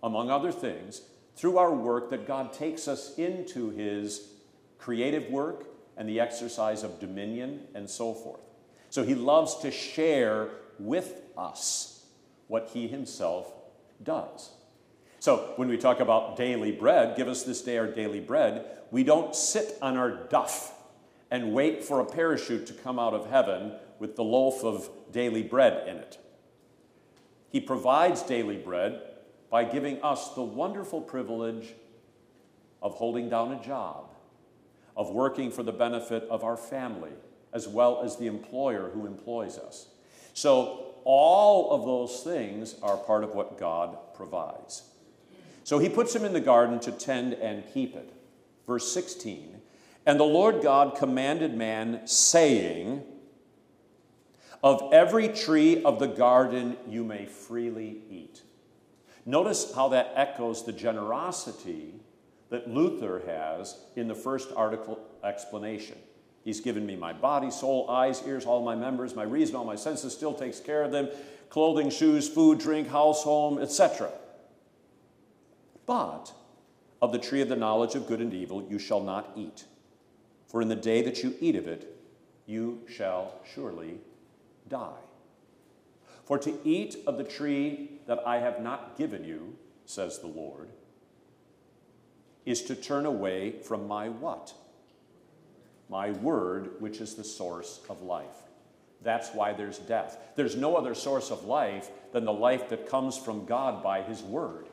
[0.03, 1.01] among other things,
[1.35, 4.35] through our work that God takes us into his
[4.77, 5.65] creative work
[5.97, 8.43] and the exercise of dominion and so forth.
[8.91, 12.05] So he loves to share with us
[12.49, 13.51] what he himself
[14.03, 14.51] does.
[15.21, 19.05] So when we talk about daily bread, give us this day our daily bread, we
[19.05, 20.75] don't sit on our duff
[21.33, 25.43] and wait for a parachute to come out of heaven with the loaf of daily
[25.43, 26.19] bread in it.
[27.49, 29.01] He provides daily bread
[29.49, 31.73] by giving us the wonderful privilege
[32.83, 34.11] of holding down a job,
[34.95, 37.13] of working for the benefit of our family,
[37.55, 39.89] as well as the employer who employs us.
[40.35, 44.83] So, all of those things are part of what God provides.
[45.65, 48.13] So, he puts him in the garden to tend and keep it.
[48.67, 49.62] Verse 16
[50.05, 53.05] And the Lord God commanded man, saying,
[54.63, 58.43] Of every tree of the garden you may freely eat.
[59.25, 61.95] Notice how that echoes the generosity
[62.51, 65.97] that Luther has in the first article explanation.
[66.45, 69.77] He's given me my body, soul, eyes, ears, all my members, my reason, all my
[69.77, 71.09] senses, still takes care of them
[71.49, 74.11] clothing, shoes, food, drink, house, home, etc.
[75.85, 76.33] But
[77.03, 79.65] of the tree of the knowledge of good and evil you shall not eat,
[80.53, 81.97] for in the day that you eat of it,
[82.47, 83.97] you shall surely
[84.69, 85.01] die.
[86.27, 90.69] For to eat of the tree that I have not given you, says the Lord,
[92.45, 94.53] is to turn away from my what?
[95.89, 98.27] My word, which is the source of life.
[99.03, 100.19] That's why there's death.
[100.37, 104.23] There's no other source of life than the life that comes from God by His
[104.23, 104.67] word.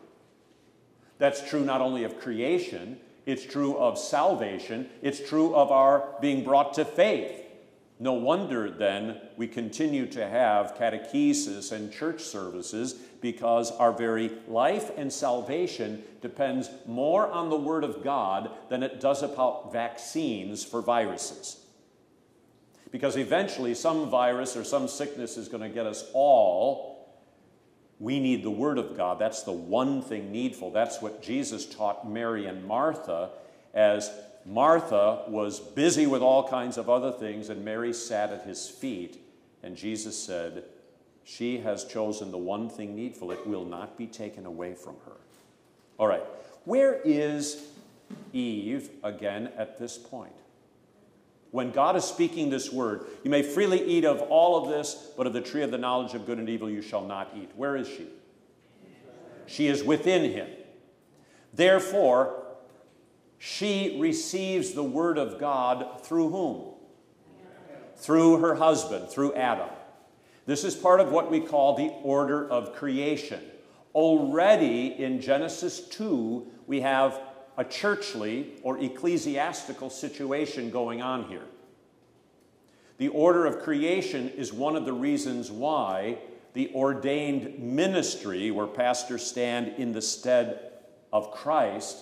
[1.20, 6.44] That's true not only of creation, it's true of salvation, it's true of our being
[6.44, 7.46] brought to faith.
[8.02, 14.92] No wonder then we continue to have catechesis and church services because our very life
[14.98, 20.82] and salvation depends more on the Word of God than it does about vaccines for
[20.82, 21.58] viruses.
[22.92, 26.99] Because eventually, some virus or some sickness is going to get us all.
[28.00, 29.20] We need the Word of God.
[29.20, 30.72] That's the one thing needful.
[30.72, 33.30] That's what Jesus taught Mary and Martha
[33.74, 34.10] as
[34.46, 39.22] Martha was busy with all kinds of other things, and Mary sat at his feet.
[39.62, 40.64] And Jesus said,
[41.24, 43.32] She has chosen the one thing needful.
[43.32, 45.18] It will not be taken away from her.
[45.98, 46.24] All right.
[46.64, 47.68] Where is
[48.32, 50.34] Eve again at this point?
[51.52, 55.26] When God is speaking this word, you may freely eat of all of this, but
[55.26, 57.50] of the tree of the knowledge of good and evil you shall not eat.
[57.56, 58.08] Where is she?
[59.48, 60.48] She is within him.
[61.54, 62.44] Therefore,
[63.40, 66.74] she receives the word of God through whom?
[67.96, 69.70] Through her husband, through Adam.
[70.46, 73.42] This is part of what we call the order of creation.
[73.96, 77.20] Already in Genesis 2, we have
[77.60, 81.44] a churchly or ecclesiastical situation going on here.
[83.00, 86.20] The order of creation is one of the reasons why
[86.54, 90.72] the ordained ministry, where pastors stand in the stead
[91.12, 91.98] of Christ,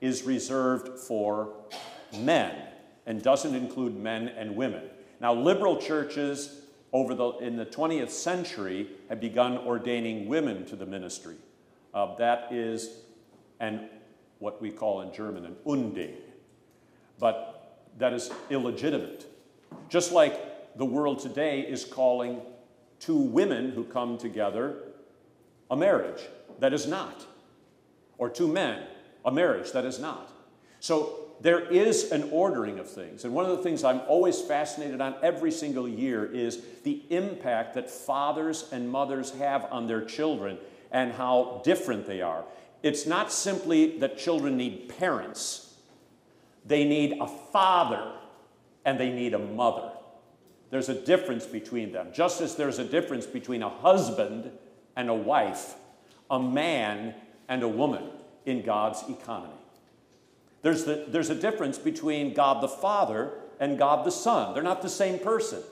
[0.00, 1.52] is reserved for
[2.18, 2.56] men
[3.06, 4.82] and doesn't include men and women.
[5.20, 10.86] Now, liberal churches over the, in the 20th century have begun ordaining women to the
[10.86, 11.36] ministry.
[11.94, 12.90] Uh, that is
[13.60, 13.88] an
[14.38, 16.14] what we call in German an Unding.
[17.18, 19.26] But that is illegitimate.
[19.88, 22.40] Just like the world today is calling
[23.00, 24.76] two women who come together
[25.70, 26.22] a marriage.
[26.60, 27.26] That is not.
[28.18, 28.84] Or two men,
[29.24, 29.72] a marriage.
[29.72, 30.30] That is not.
[30.80, 33.24] So there is an ordering of things.
[33.24, 37.74] And one of the things I'm always fascinated on every single year is the impact
[37.74, 40.58] that fathers and mothers have on their children
[40.92, 42.44] and how different they are.
[42.82, 45.74] It's not simply that children need parents,
[46.64, 48.12] they need a father
[48.84, 49.90] and they need a mother.
[50.70, 54.50] There's a difference between them, just as there's a difference between a husband
[54.96, 55.74] and a wife,
[56.30, 57.14] a man
[57.48, 58.04] and a woman
[58.46, 59.52] in God's economy.
[60.62, 64.54] There's, the, there's a difference between God the Father and God the Son.
[64.54, 65.62] They're not the same person.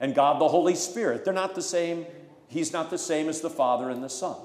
[0.00, 2.04] And God the Holy Spirit, they're not the same.
[2.48, 4.36] He's not the same as the Father and the Son.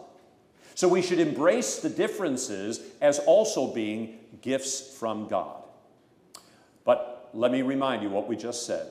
[0.79, 5.61] So we should embrace the differences as also being gifts from God.
[6.85, 8.87] But let me remind you what we just said.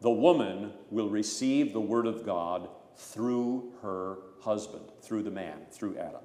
[0.00, 5.98] The woman will receive the word of God through her husband, through the man, through
[5.98, 6.22] Adam.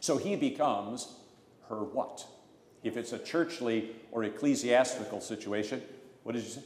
[0.00, 1.12] So he becomes
[1.68, 2.24] her what?
[2.82, 5.82] If it's a churchly or ecclesiastical situation,
[6.22, 6.62] what did you say?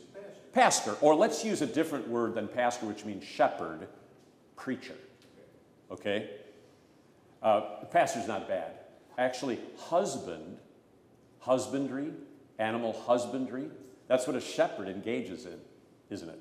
[0.53, 0.93] Pastor.
[0.93, 0.97] pastor.
[1.01, 3.89] Or let's use a different word than pastor, which means shepherd,
[4.55, 4.95] preacher
[5.91, 6.31] okay?
[7.43, 8.73] Uh, pastor's not bad.
[9.19, 10.59] Actually, husband,
[11.41, 12.11] husbandry,
[12.59, 13.69] animal husbandry,
[14.09, 15.59] that's what a shepherd engages in,
[16.11, 16.39] isn't it?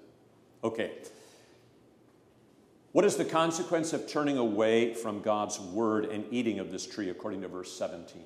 [0.63, 0.91] Okay.
[2.93, 7.09] What is the consequence of turning away from God's word and eating of this tree,
[7.09, 8.21] according to verse 17?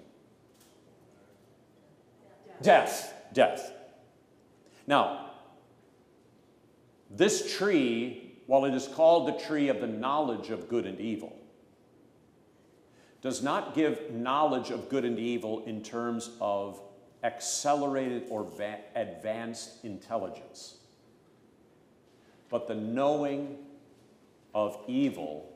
[2.61, 3.13] Death.
[3.33, 3.71] Death.
[4.85, 5.31] Now,
[7.09, 11.37] this tree while it is called the tree of the knowledge of good and evil,
[13.21, 16.81] does not give knowledge of good and evil in terms of
[17.23, 20.77] accelerated or va- advanced intelligence,
[22.49, 23.57] but the knowing
[24.53, 25.53] of evil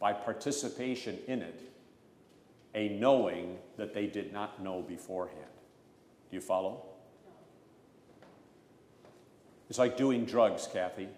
[0.00, 1.60] by participation in it,
[2.74, 5.44] a knowing that they did not know beforehand.
[6.30, 6.86] Do you follow?
[9.68, 11.08] It's like doing drugs, Kathy.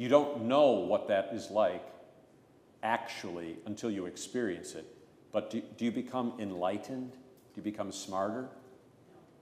[0.00, 1.84] You don't know what that is like
[2.82, 4.86] actually until you experience it.
[5.30, 7.12] But do, do you become enlightened?
[7.12, 7.18] Do
[7.56, 8.48] you become smarter?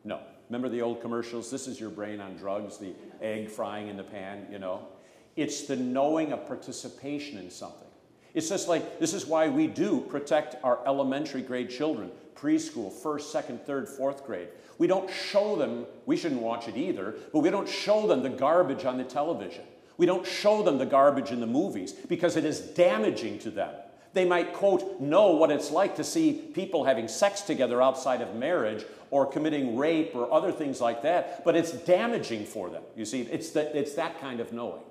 [0.03, 0.19] No.
[0.49, 1.49] Remember the old commercials?
[1.49, 4.89] This is your brain on drugs, the egg frying in the pan, you know?
[5.37, 7.87] It's the knowing of participation in something.
[8.35, 13.31] It's just like this is why we do protect our elementary grade children, preschool, first,
[13.31, 14.49] second, third, fourth grade.
[14.79, 18.29] We don't show them, we shouldn't watch it either, but we don't show them the
[18.29, 19.63] garbage on the television.
[19.99, 23.75] We don't show them the garbage in the movies because it is damaging to them.
[24.15, 28.35] They might, quote, know what it's like to see people having sex together outside of
[28.35, 32.83] marriage or committing rape or other things like that, but it's damaging for them.
[32.97, 34.83] You see, it's, the, it's that kind of knowing.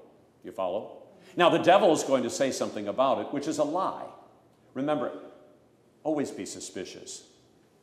[0.43, 1.03] You follow?
[1.35, 4.05] Now, the devil is going to say something about it, which is a lie.
[4.73, 5.11] Remember,
[6.03, 7.23] always be suspicious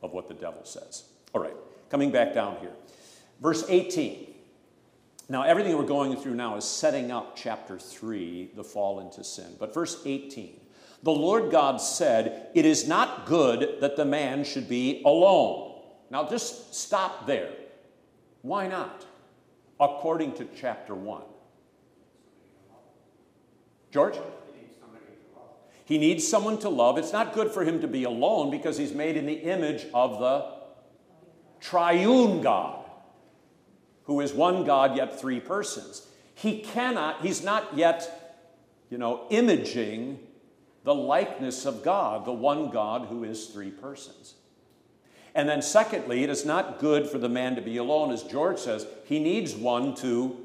[0.01, 1.03] of what the devil says.
[1.33, 1.55] All right,
[1.89, 2.71] coming back down here.
[3.41, 4.34] Verse 18.
[5.27, 9.55] Now, everything we're going through now is setting up chapter 3, the fall into sin.
[9.59, 10.61] But verse 18
[11.05, 15.79] the Lord God said, It is not good that the man should be alone.
[16.09, 17.51] Now, just stop there.
[18.41, 19.05] Why not?
[19.79, 21.21] According to chapter 1.
[23.91, 24.15] George?
[25.85, 26.97] He needs someone to love.
[26.97, 30.17] It's not good for him to be alone because he's made in the image of
[30.19, 30.55] the
[31.59, 32.74] triune God,
[34.05, 36.07] who is one God yet three persons.
[36.33, 38.37] He cannot, he's not yet,
[38.89, 40.19] you know, imaging
[40.83, 44.35] the likeness of God, the one God who is three persons.
[45.33, 48.11] And then, secondly, it is not good for the man to be alone.
[48.11, 50.37] As George says, he needs one to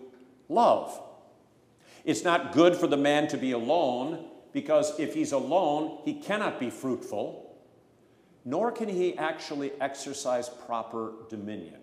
[0.48, 1.00] love.
[2.04, 6.58] It's not good for the man to be alone because if he's alone, he cannot
[6.58, 7.54] be fruitful,
[8.44, 11.79] nor can he actually exercise proper dominion.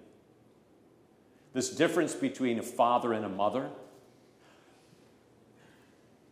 [1.57, 3.71] This difference between a father and a mother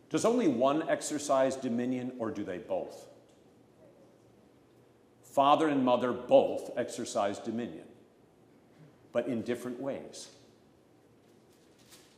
[0.08, 3.08] does only one exercise dominion, or do they both?
[5.24, 7.82] Father and mother both exercise dominion,
[9.10, 10.28] but in different ways.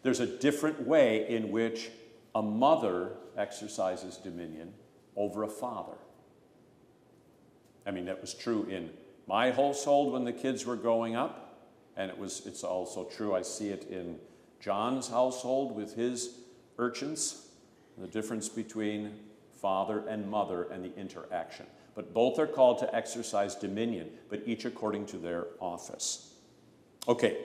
[0.03, 1.89] There's a different way in which
[2.35, 4.75] a mother exercises dominion
[5.17, 5.97] over a father.
[7.87, 8.91] I mean, that was true in
[9.27, 11.48] my household when the kids were growing up,
[11.99, 14.19] and it was, it's also true, I see it in
[14.61, 16.39] John's household with his
[16.79, 17.49] urchins,
[17.99, 19.19] the difference between
[19.61, 21.67] father and mother and the interaction.
[21.97, 26.33] But both are called to exercise dominion, but each according to their office.
[27.09, 27.37] Okay,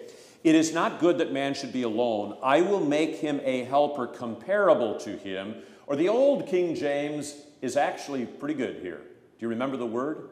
[0.44, 2.38] it is not good that man should be alone.
[2.44, 5.56] I will make him a helper comparable to him.
[5.88, 8.98] Or the old King James is actually pretty good here.
[9.00, 10.30] Do you remember the word?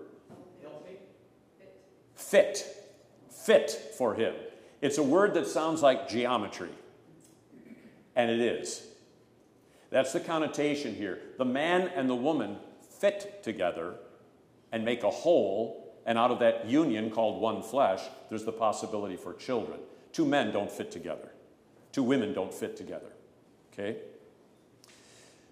[2.15, 2.59] Fit.
[2.59, 2.80] Fit
[3.97, 4.35] for him.
[4.81, 6.69] It's a word that sounds like geometry.
[8.15, 8.83] And it is.
[9.89, 11.19] That's the connotation here.
[11.37, 12.57] The man and the woman
[12.99, 13.95] fit together
[14.71, 19.17] and make a whole, and out of that union called one flesh, there's the possibility
[19.17, 19.79] for children.
[20.13, 21.31] Two men don't fit together.
[21.91, 23.11] Two women don't fit together.
[23.73, 23.97] Okay?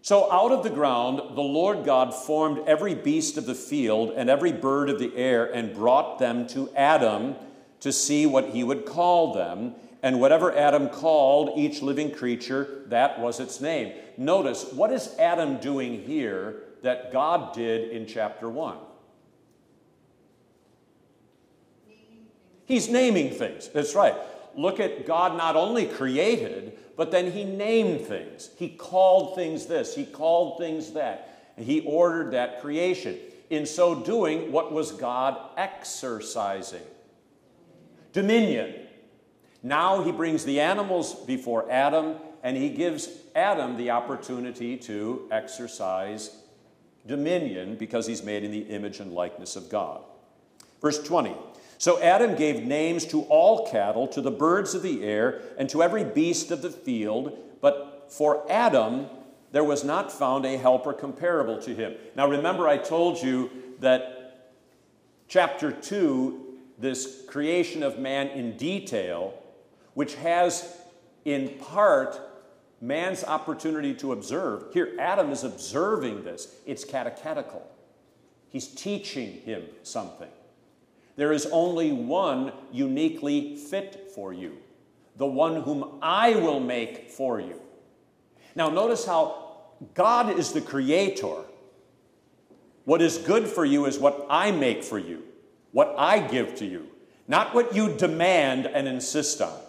[0.02, 4.30] So out of the ground, the Lord God formed every beast of the field and
[4.30, 7.36] every bird of the air and brought them to Adam
[7.82, 9.76] to see what he would call them.
[10.02, 13.94] And whatever Adam called each living creature, that was its name.
[14.18, 18.78] Notice, what is Adam doing here that God did in chapter 1?
[22.66, 23.68] He's naming things.
[23.68, 24.16] That's right
[24.56, 28.50] look at God not only created, but then he named things.
[28.58, 33.18] He called things this, he called things that, and he ordered that creation.
[33.50, 36.84] In so doing, what was God exercising?
[38.14, 38.76] Dominion.
[39.62, 46.36] Now he brings the animals before Adam, and he gives Adam the opportunity to exercise
[47.06, 50.02] dominion because he's made in the image and likeness of God.
[50.82, 51.36] Verse 20
[51.80, 55.82] so Adam gave names to all cattle, to the birds of the air, and to
[55.82, 57.40] every beast of the field.
[57.62, 59.08] But for Adam,
[59.54, 61.96] there was not found a helper comparable to him.
[62.18, 63.50] Now remember, I told you
[63.80, 64.52] that
[65.30, 66.49] chapter 2,
[66.80, 69.34] this creation of man in detail,
[69.94, 70.78] which has
[71.26, 72.20] in part
[72.82, 74.74] man's opportunity to observe.
[74.74, 77.70] Here, Adam is observing this, it's catechetical.
[78.50, 80.30] He's teaching him something.
[81.18, 84.58] There is only one uniquely fit for you,
[85.18, 87.62] the one whom I will make for you.
[88.56, 89.58] Now, notice how
[89.94, 91.36] God is the creator.
[92.86, 95.24] What is good for you is what I make for you,
[95.72, 96.88] what I give to you,
[97.28, 99.60] not what you demand and insist on.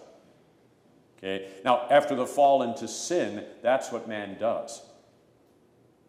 [1.18, 1.48] Okay?
[1.64, 4.82] Now, after the fall into sin, that's what man does.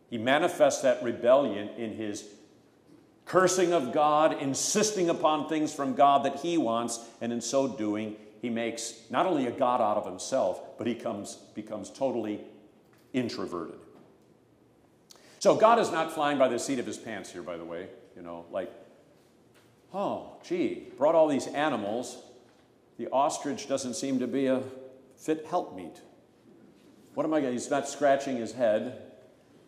[0.09, 2.25] He manifests that rebellion in his
[3.25, 8.15] cursing of God, insisting upon things from God that he wants, and in so doing,
[8.41, 12.41] he makes not only a God out of himself, but he comes, becomes totally
[13.13, 13.79] introverted.
[15.39, 17.87] So God is not flying by the seat of his pants here, by the way.
[18.15, 18.71] You know, like,
[19.93, 22.17] oh, gee, brought all these animals.
[22.97, 24.63] The ostrich doesn't seem to be a
[25.17, 26.01] fit helpmeet.
[27.13, 27.59] What am I going to?
[27.59, 29.01] He's not scratching his head.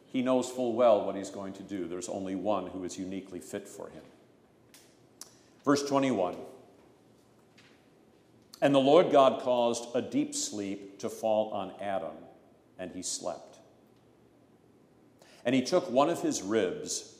[0.05, 1.87] He knows full well what he's going to do.
[1.87, 4.03] There's only one who is uniquely fit for him.
[5.65, 6.35] Verse 21
[8.61, 12.15] And the Lord God caused a deep sleep to fall on Adam,
[12.77, 13.57] and he slept.
[15.45, 17.12] And he took one of his ribs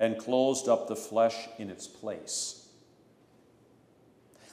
[0.00, 2.68] and closed up the flesh in its place.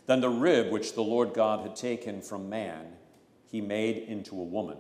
[0.07, 2.93] Then the rib which the Lord God had taken from man,
[3.49, 4.77] he made into a woman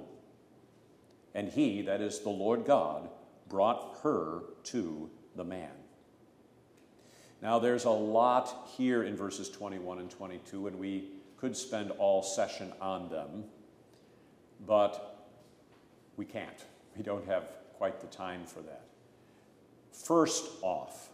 [1.35, 3.09] and he, that is the Lord God,
[3.49, 5.69] brought her to the man.
[7.41, 12.23] Now, there's a lot here in verses 21 and 22, and we could spend all
[12.23, 13.43] session on them,
[14.65, 15.27] but
[16.15, 16.63] we can't.
[16.95, 18.85] We don't have quite the time for that.
[20.03, 21.09] First off,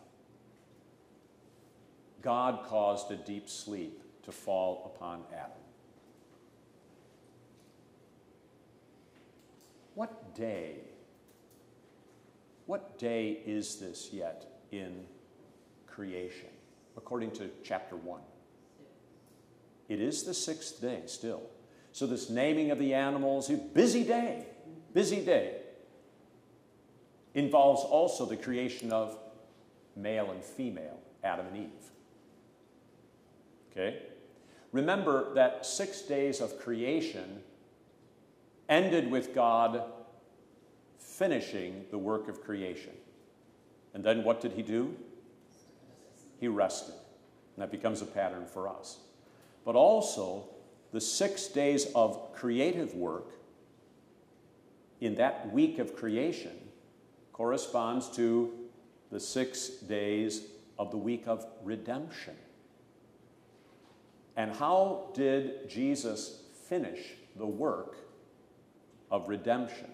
[2.21, 5.51] God caused a deep sleep to fall upon Adam.
[9.95, 10.75] What day?
[12.65, 15.05] What day is this yet in
[15.87, 16.49] creation,
[16.95, 18.21] according to chapter 1?
[19.89, 21.43] It is the sixth day still.
[21.91, 24.45] So, this naming of the animals, busy day,
[24.93, 25.60] busy day,
[27.33, 29.17] involves also the creation of
[29.95, 31.91] male and female, Adam and Eve.
[33.71, 33.99] Okay?
[34.71, 37.41] Remember that six days of creation
[38.69, 39.83] ended with God
[40.97, 42.93] finishing the work of creation.
[43.93, 44.95] And then what did he do?
[46.39, 46.95] He rested.
[47.55, 48.99] And that becomes a pattern for us.
[49.65, 50.45] But also,
[50.93, 53.27] the six days of creative work
[55.01, 56.57] in that week of creation
[57.41, 58.53] corresponds to
[59.11, 60.43] the six days
[60.77, 62.35] of the week of redemption.
[64.37, 66.99] And how did Jesus finish
[67.35, 67.97] the work
[69.09, 69.89] of redemption?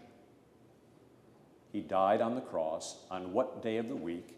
[1.71, 4.37] He died on the cross on what day of the week?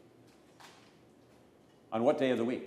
[1.91, 2.63] On what day of the week?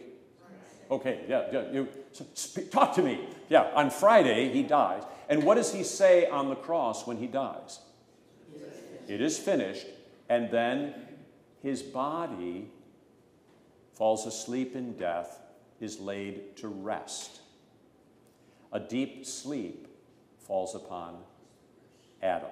[0.90, 1.88] Okay, yeah, yeah you,
[2.34, 3.20] speak, talk to me.
[3.48, 5.04] Yeah, on Friday he dies.
[5.28, 7.78] And what does he say on the cross when he dies?
[9.06, 9.86] It is finished.
[10.32, 10.94] And then
[11.62, 12.70] his body
[13.92, 15.42] falls asleep in death,
[15.78, 17.42] is laid to rest.
[18.72, 19.88] A deep sleep
[20.38, 21.18] falls upon
[22.22, 22.48] Adam.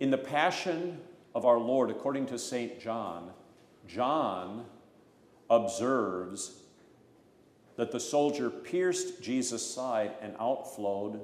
[0.00, 0.98] In the passion
[1.34, 2.80] of our Lord, according to St.
[2.80, 3.30] John,
[3.86, 4.64] John
[5.50, 6.62] observes
[7.76, 11.20] that the soldier pierced Jesus' side and outflowed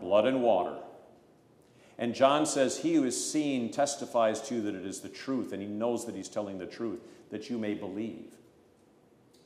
[0.00, 0.78] blood and water.
[1.98, 5.52] And John says, He who is seen testifies to you that it is the truth,
[5.52, 8.32] and he knows that he's telling the truth, that you may believe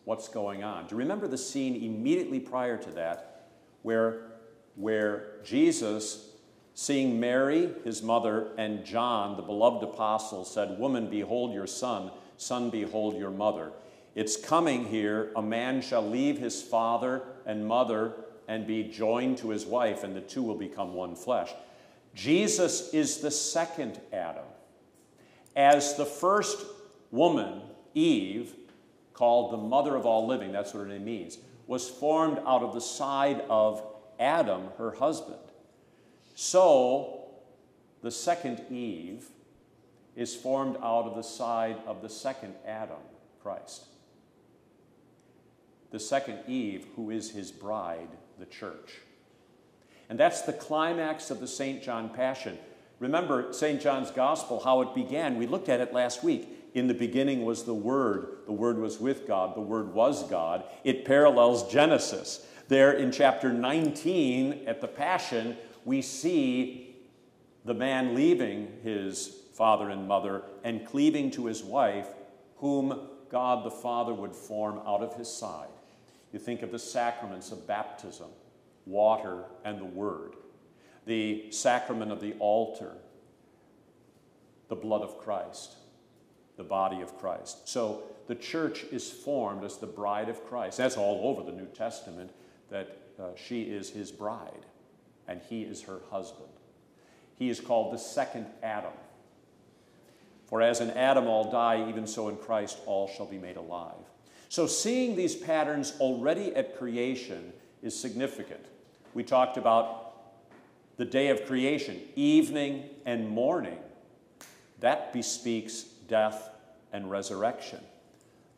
[0.05, 0.87] what's going on.
[0.87, 3.47] Do you remember the scene immediately prior to that
[3.83, 4.33] where,
[4.75, 6.31] where Jesus,
[6.75, 12.71] seeing Mary, his mother, and John, the beloved apostle, said, Woman, behold your son, son,
[12.71, 13.73] behold your mother.
[14.17, 18.15] It's coming here, a man shall leave his father and mother
[18.49, 21.51] and be joined to his wife, and the two will become one flesh.
[22.15, 24.45] Jesus is the second Adam.
[25.57, 26.65] As the first
[27.11, 27.63] woman,
[27.95, 28.55] Eve,
[29.15, 32.75] called the mother of all living, that's what her name means, was formed out of
[32.75, 33.83] the side of
[34.19, 35.37] Adam, her husband.
[36.35, 37.21] So,
[38.03, 39.27] the second Eve
[40.17, 42.97] is formed out of the side of the second Adam,
[43.43, 43.85] Christ.
[45.91, 48.09] The second Eve, who is his bride,
[48.39, 48.99] the church.
[50.11, 51.83] And that's the climax of the St.
[51.83, 52.59] John Passion.
[52.99, 53.81] Remember St.
[53.81, 55.39] John's Gospel, how it began.
[55.39, 56.49] We looked at it last week.
[56.75, 58.39] In the beginning was the Word.
[58.47, 59.57] The Word was with God.
[59.57, 60.65] The Word was God.
[60.85, 62.47] It parallels Genesis.
[62.69, 66.97] There in chapter 19 at the Passion, we see
[67.65, 72.09] the man leaving his father and mother and cleaving to his wife,
[72.57, 75.69] whom God the Father would form out of his side.
[76.33, 78.29] You think of the sacraments of baptism,
[78.87, 80.35] water, and the Word,
[81.07, 82.93] the sacrament of the altar,
[84.69, 85.77] the blood of Christ,
[86.57, 87.69] the body of Christ.
[87.69, 90.79] So the church is formed as the bride of Christ.
[90.79, 92.31] That's all over the New Testament,
[92.71, 94.67] that uh, she is his bride
[95.27, 96.49] and he is her husband.
[97.37, 98.93] He is called the second Adam.
[100.47, 103.95] For as in Adam all die, even so in Christ all shall be made alive.
[104.49, 107.53] So seeing these patterns already at creation
[107.83, 108.65] is significant.
[109.15, 110.07] We talked about
[110.97, 113.79] the day of creation, evening and morning.
[114.81, 116.51] That bespeaks death
[116.93, 117.81] and resurrection.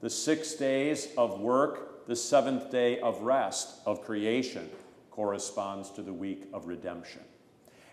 [0.00, 4.68] The six days of work, the seventh day of rest, of creation,
[5.10, 7.22] corresponds to the week of redemption.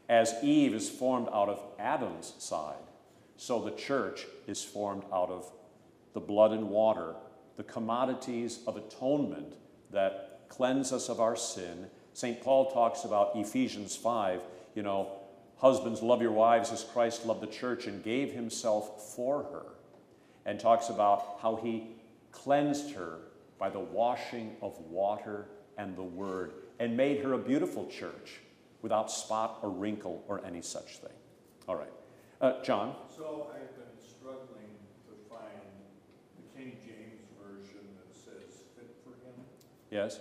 [0.08, 2.76] As Eve is formed out of Adam's side,
[3.38, 5.52] so the church is formed out of
[6.14, 7.14] the blood and water,
[7.58, 9.54] the commodities of atonement
[9.92, 11.90] that cleanse us of our sin
[12.20, 12.42] St.
[12.42, 14.42] Paul talks about Ephesians 5,
[14.76, 15.10] you know,
[15.58, 19.66] husbands, love your wives as Christ loved the church and gave himself for her,
[20.46, 21.96] and talks about how he
[22.34, 23.20] cleansed her
[23.58, 25.46] by the washing of water
[25.78, 28.42] and the word, and made her a beautiful church
[28.82, 31.16] without spot or wrinkle or any such thing.
[31.70, 31.94] All right.
[32.42, 32.96] Uh, John?
[33.16, 34.76] So I've been struggling
[35.08, 35.62] to find
[36.36, 39.36] the King James Version that says fit for him.
[39.90, 40.20] Yes?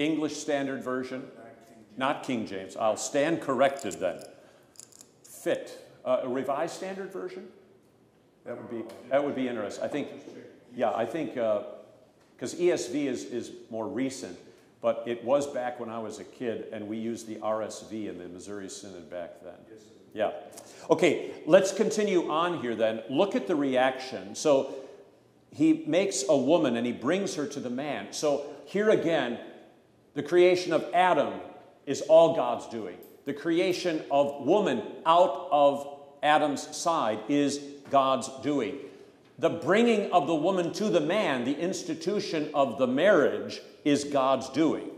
[0.00, 1.22] English Standard Version.
[1.22, 1.96] English Standard Version?
[1.96, 2.56] not King James.
[2.56, 2.76] Not King James.
[2.76, 4.22] I'll stand corrected then.
[5.22, 5.86] Fit.
[6.04, 7.48] Uh, a Revised Standard Version?
[8.46, 9.84] That would be, that would be interesting.
[9.84, 10.08] I think,
[10.74, 14.38] yeah, I think, because ESV is, is more recent,
[14.80, 18.18] but it was back when I was a kid, and we used the RSV in
[18.18, 19.54] the Missouri Synod back then.
[20.14, 20.32] Yeah.
[20.88, 23.02] Okay, let's continue on here then.
[23.08, 24.34] Look at the reaction.
[24.34, 24.74] So
[25.52, 28.12] he makes a woman and he brings her to the man.
[28.12, 29.38] So here again,
[30.14, 31.34] the creation of Adam
[31.86, 32.96] is all God's doing.
[33.24, 37.58] The creation of woman out of Adam's side is
[37.90, 38.78] God's doing.
[39.38, 44.48] The bringing of the woman to the man, the institution of the marriage, is God's
[44.50, 44.90] doing.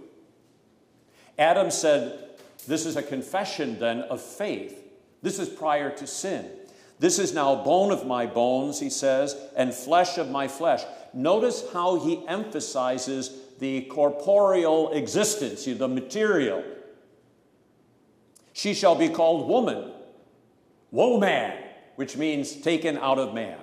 [1.39, 2.19] Adam said,
[2.67, 4.79] This is a confession then of faith.
[5.23, 6.51] This is prior to sin.
[6.99, 10.83] This is now bone of my bones, he says, and flesh of my flesh.
[11.13, 16.65] Notice how he emphasizes the corporeal existence, the material.
[18.53, 19.93] She shall be called woman,
[20.91, 21.53] woman,
[21.97, 23.59] which means taken out of man.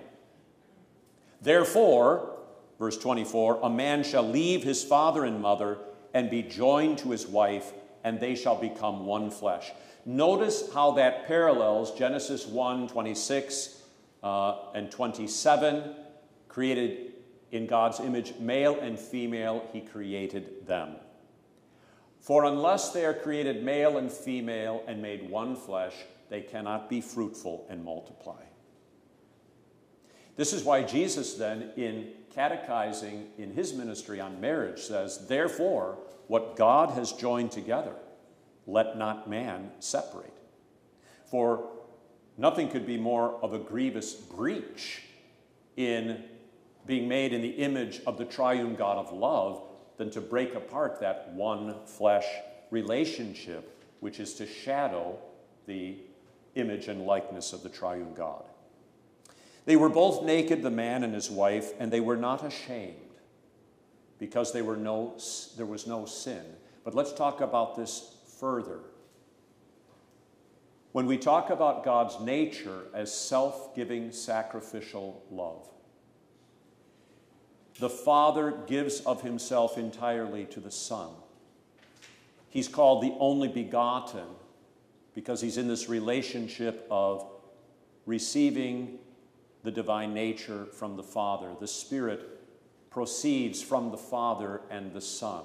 [1.42, 2.38] Therefore,
[2.80, 5.78] verse 24, a man shall leave his father and mother
[6.14, 7.72] and be joined to his wife,
[8.04, 9.72] and they shall become one flesh.
[10.06, 13.84] Notice how that parallels Genesis 1 26
[14.24, 15.96] uh, and 27,
[16.48, 17.09] created
[17.52, 20.96] in God's image, male and female, he created them.
[22.20, 25.94] For unless they are created male and female and made one flesh,
[26.30, 28.44] they cannot be fruitful and multiply.
[30.36, 35.98] This is why Jesus, then, in catechizing in his ministry on marriage, says, Therefore,
[36.28, 37.96] what God has joined together,
[38.68, 40.38] let not man separate.
[41.26, 41.68] For
[42.38, 45.02] nothing could be more of a grievous breach
[45.76, 46.24] in
[46.86, 49.64] being made in the image of the triune God of love
[49.98, 52.26] than to break apart that one flesh
[52.72, 55.20] relationship, which is to shadow
[55.66, 55.98] the
[56.56, 58.44] image and likeness of the triune God.
[59.66, 62.96] They were both naked, the man and his wife, and they were not ashamed
[64.18, 65.16] because they were no,
[65.58, 66.44] there was no sin.
[66.84, 68.80] But let's talk about this further.
[70.92, 75.68] When we talk about God's nature as self giving, sacrificial love,
[77.80, 81.10] the Father gives of himself entirely to the Son.
[82.50, 84.26] He's called the only begotten
[85.14, 87.26] because he's in this relationship of
[88.06, 89.00] receiving
[89.64, 91.52] the divine nature from the Father.
[91.60, 92.40] The Spirit
[92.90, 95.44] proceeds from the Father and the Son.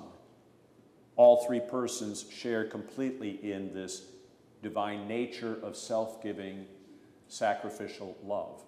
[1.16, 4.06] All three persons share completely in this
[4.62, 6.66] divine nature of self giving,
[7.28, 8.62] sacrificial love.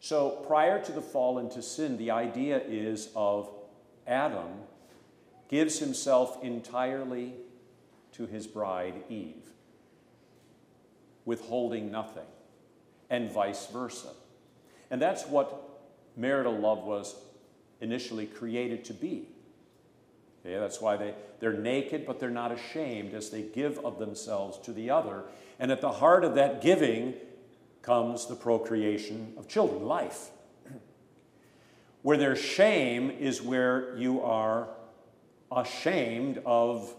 [0.00, 3.50] So, prior to the fall into sin, the idea is of
[4.06, 4.48] Adam
[5.48, 7.34] gives himself entirely
[8.12, 9.44] to his bride Eve,
[11.26, 12.26] withholding nothing,
[13.10, 14.08] and vice versa.
[14.90, 15.82] And that's what
[16.16, 17.14] marital love was
[17.80, 19.28] initially created to be.
[20.44, 24.72] That's why they, they're naked, but they're not ashamed as they give of themselves to
[24.72, 25.24] the other.
[25.58, 27.14] And at the heart of that giving
[27.82, 30.30] comes the procreation of children, life.
[32.02, 34.68] where there's shame is where you are
[35.54, 36.94] ashamed of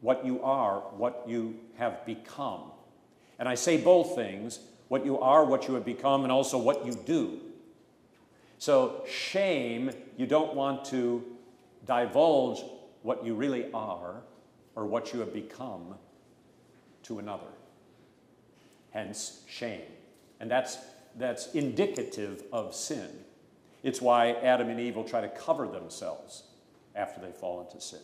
[0.00, 2.62] what you are, what you have become.
[3.38, 6.86] And I say both things what you are, what you have become, and also what
[6.86, 7.40] you do.
[8.58, 11.24] So, shame, you don't want to
[11.84, 12.64] divulge
[13.02, 14.22] what you really are
[14.74, 15.96] or what you have become
[17.04, 17.55] to another.
[18.96, 19.82] Hence, shame.
[20.40, 20.78] And that's,
[21.18, 23.10] that's indicative of sin.
[23.82, 26.44] It's why Adam and Eve will try to cover themselves
[26.94, 28.00] after they fall into sin.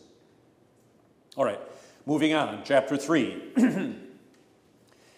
[1.35, 1.59] All right,
[2.05, 3.41] moving on, chapter 3.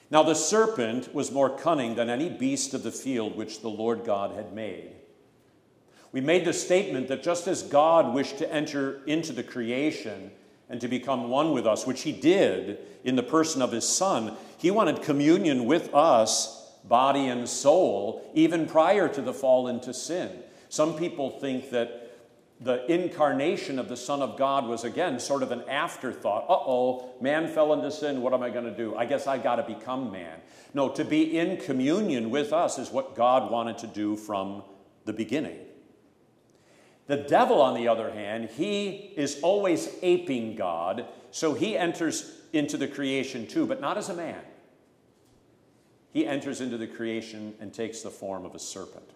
[0.10, 4.06] now the serpent was more cunning than any beast of the field which the Lord
[4.06, 4.94] God had made.
[6.14, 10.32] We made the statement that just as God wished to enter into the creation
[10.70, 14.36] and to become one with us, which He did in the person of His Son,
[14.58, 20.32] He wanted communion with us, body and soul, even prior to the fall into sin.
[20.70, 22.02] Some people think that
[22.62, 26.46] the incarnation of the Son of God was again sort of an afterthought.
[26.50, 28.22] Uh oh, man fell into sin.
[28.22, 28.96] What am I going to do?
[28.96, 30.40] I guess I got to become man.
[30.74, 34.64] No, to be in communion with us is what God wanted to do from
[35.04, 35.65] the beginning.
[37.08, 42.78] The devil, on the other hand, he is always aping God, so he enters into
[42.78, 44.42] the creation too, but not as a man.
[46.12, 49.10] He enters into the creation and takes the form of a serpent.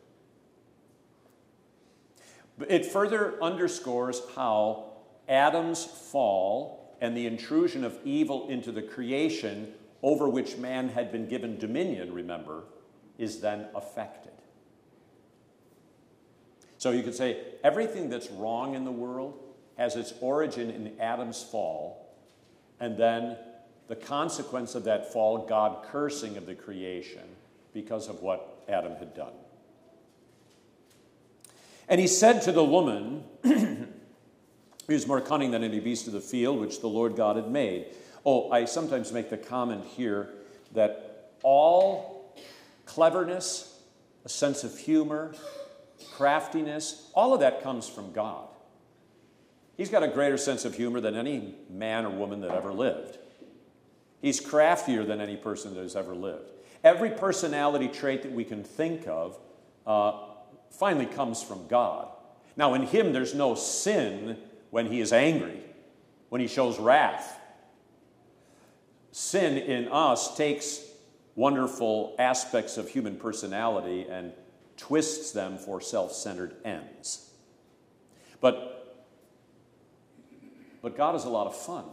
[2.68, 4.92] It further underscores how
[5.28, 9.74] Adam's fall and the intrusion of evil into the creation
[10.04, 12.66] over which man had been given dominion, remember,
[13.18, 14.29] is then affected.
[16.80, 19.38] So you could say everything that's wrong in the world
[19.78, 22.16] has its origin in Adam's fall,
[22.80, 23.38] and then
[23.88, 27.24] the consequence of that fall, God cursing of the creation
[27.74, 29.34] because of what Adam had done.
[31.88, 33.24] And he said to the woman,
[34.90, 37.52] He was more cunning than any beast of the field which the Lord God had
[37.52, 37.86] made.
[38.26, 40.30] Oh, I sometimes make the comment here
[40.74, 42.36] that all
[42.88, 43.80] cleverness,
[44.26, 45.36] a sense of humor,
[46.20, 48.46] craftiness, all of that comes from God.
[49.78, 53.18] He's got a greater sense of humor than any man or woman that ever lived.
[54.22, 56.52] He's craftier than any person that has ever lived.
[56.84, 59.40] Every personality trait that we can think of
[59.88, 60.12] uh,
[60.72, 62.10] finally comes from God.
[62.58, 64.38] Now, in Him, there's no sin
[64.72, 65.62] when He is angry,
[66.28, 67.40] when He shows wrath.
[69.14, 70.84] Sin in us takes
[71.36, 74.34] wonderful aspects of human personality and
[74.80, 77.32] twists them for self centered ends.
[78.42, 79.06] But,
[80.82, 81.84] but God is a lot of fun.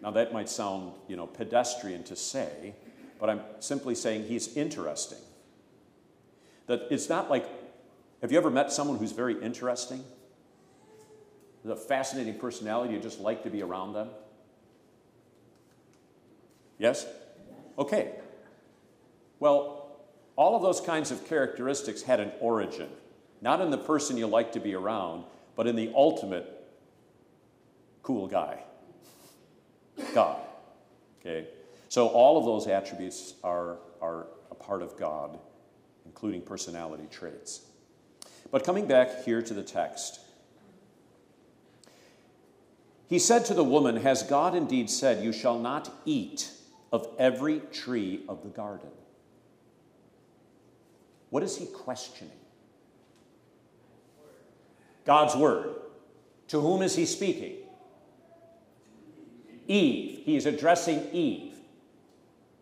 [0.00, 2.74] Now, that might sound, you know, pedestrian to say,
[3.18, 5.18] but I'm simply saying he's interesting.
[6.68, 7.46] That it's not like,
[8.22, 10.04] have you ever met someone who's very interesting?
[11.68, 14.08] a fascinating personality, you just like to be around them?
[16.78, 17.06] Yes?
[17.78, 18.12] Okay.
[19.40, 19.77] Well,
[20.38, 22.88] all of those kinds of characteristics had an origin,
[23.40, 25.24] not in the person you like to be around,
[25.56, 26.64] but in the ultimate
[28.04, 28.62] cool guy,
[30.14, 30.40] God.
[31.20, 31.48] Okay?
[31.88, 35.40] So all of those attributes are, are a part of God,
[36.06, 37.62] including personality traits.
[38.52, 40.20] But coming back here to the text,
[43.08, 46.52] he said to the woman, Has God indeed said, You shall not eat
[46.92, 48.90] of every tree of the garden?
[51.30, 52.32] What is he questioning?
[55.04, 55.74] God's word.
[56.48, 57.56] To whom is he speaking?
[59.66, 60.20] Eve.
[60.24, 61.54] He is addressing Eve.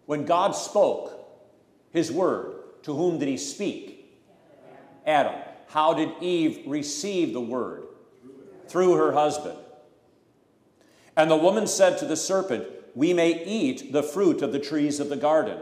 [0.06, 1.12] When God spoke
[1.92, 4.16] his word, to whom did he speak?
[5.06, 5.34] Adam.
[5.68, 7.84] How did Eve receive the word?
[8.68, 9.58] Through her husband.
[11.16, 15.00] And the woman said to the serpent, We may eat the fruit of the trees
[15.00, 15.58] of the garden.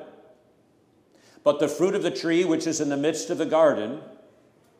[1.44, 4.00] But the fruit of the tree which is in the midst of the garden,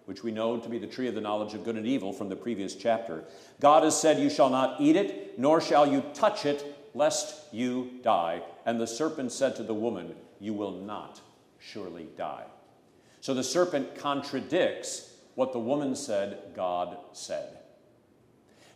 [0.07, 2.31] which we know to be the tree of the knowledge of good and evil from
[2.31, 3.25] the previous chapter,
[3.61, 7.91] God has said, You shall not eat it, nor shall you touch it, lest you
[8.03, 8.43] die.
[8.65, 11.21] And the serpent said to the woman, You will not
[11.59, 12.45] surely die.
[13.21, 17.59] So the serpent contradicts what the woman said God said.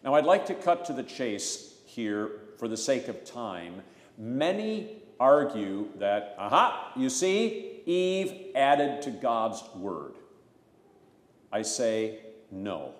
[0.04, 3.82] Now I'd like to cut to the chase here for the sake of time.
[4.16, 10.12] Many argue that, aha, you see, Eve added to God's word.
[11.50, 12.18] I say
[12.50, 12.92] no.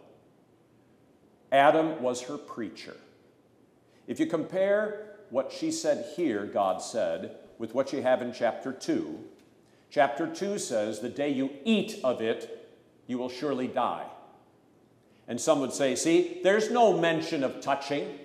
[1.53, 2.97] Adam was her preacher.
[4.07, 8.73] If you compare what she said here, God said, with what you have in chapter
[8.73, 9.23] 2,
[9.91, 12.71] chapter 2 says, The day you eat of it,
[13.07, 14.07] you will surely die.
[15.27, 18.19] And some would say, See, there's no mention of touching.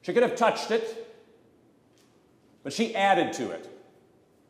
[0.00, 1.14] She could have touched it,
[2.62, 3.77] but she added to it.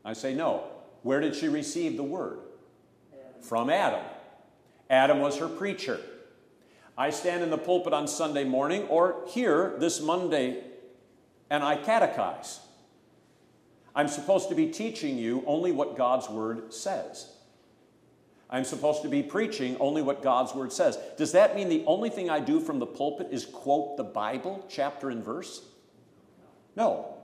[0.09, 0.65] I say, no.
[1.03, 2.39] Where did she receive the word?
[3.43, 4.01] From Adam.
[4.89, 6.01] Adam was her preacher.
[6.97, 10.65] I stand in the pulpit on Sunday morning or here this Monday
[11.51, 12.61] and I catechize.
[13.95, 17.31] I'm supposed to be teaching you only what God's word says.
[18.49, 20.99] I'm supposed to be preaching only what God's word says.
[21.19, 24.65] Does that mean the only thing I do from the pulpit is quote the Bible,
[24.71, 25.61] chapter and verse?
[26.77, 27.18] No.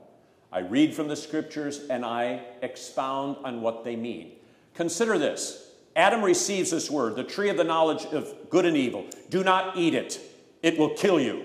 [0.55, 4.37] I read from the scriptures and I expound on what they mean.
[4.75, 9.05] Consider this Adam receives this word, the tree of the knowledge of good and evil.
[9.31, 10.21] Do not eat it,
[10.63, 11.45] it will kill you.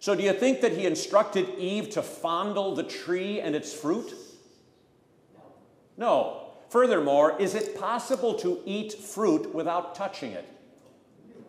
[0.00, 4.12] So, do you think that he instructed Eve to fondle the tree and its fruit?
[5.96, 6.42] No.
[6.68, 10.46] Furthermore, is it possible to eat fruit without touching it?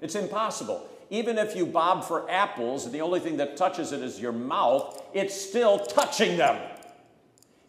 [0.01, 0.87] It's impossible.
[1.09, 4.31] Even if you bob for apples and the only thing that touches it is your
[4.31, 6.61] mouth, it's still touching them.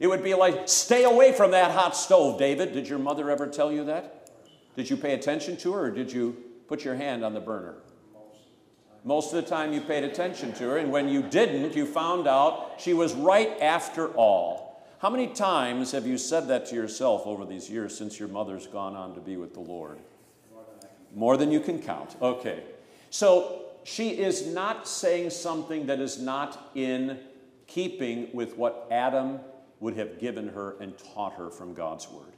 [0.01, 2.73] It would be like, stay away from that hot stove, David.
[2.73, 4.31] Did your mother ever tell you that?
[4.77, 6.37] Did you pay attention to her or did you
[6.69, 7.77] put your hand on the burner?
[9.05, 12.27] Most of the time you paid attention to her, and when you didn't, you found
[12.27, 14.85] out she was right after all.
[14.99, 18.67] How many times have you said that to yourself over these years since your mother's
[18.67, 19.99] gone on to be with the Lord?
[21.15, 22.17] More than you can count.
[22.21, 22.63] Okay.
[23.11, 27.19] So she is not saying something that is not in
[27.67, 29.41] keeping with what Adam
[29.81, 32.33] would have given her and taught her from God's word.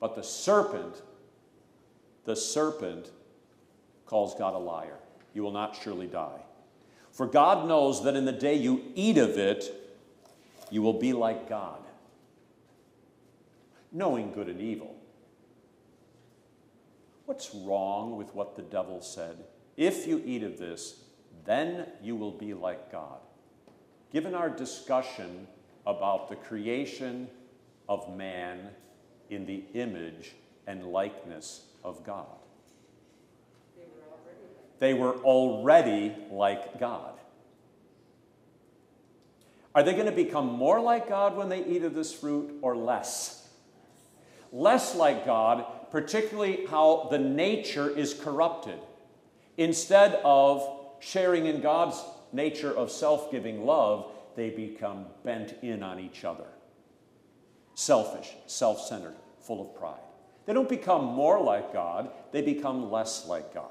[0.00, 1.02] But the serpent,
[2.24, 3.10] the serpent
[4.06, 4.98] calls God a liar.
[5.32, 6.40] You will not surely die.
[7.12, 9.72] For God knows that in the day you eat of it,
[10.70, 11.80] you will be like God,
[13.92, 14.96] knowing good and evil.
[17.26, 19.36] What's wrong with what the devil said?
[19.76, 21.04] If you eat of this,
[21.44, 23.20] then you will be like God.
[24.12, 25.46] Given our discussion
[25.86, 27.28] about the creation
[27.88, 28.70] of man
[29.30, 30.32] in the image
[30.66, 32.26] and likeness of God,
[34.78, 37.14] they were already like God.
[39.74, 42.76] Are they going to become more like God when they eat of this fruit or
[42.76, 43.48] less?
[44.52, 48.78] Less like God, particularly how the nature is corrupted.
[49.58, 50.66] Instead of
[51.00, 56.46] sharing in God's nature of self giving love, they become bent in on each other.
[57.74, 60.00] Selfish, self centered, full of pride.
[60.46, 63.70] They don't become more like God, they become less like God.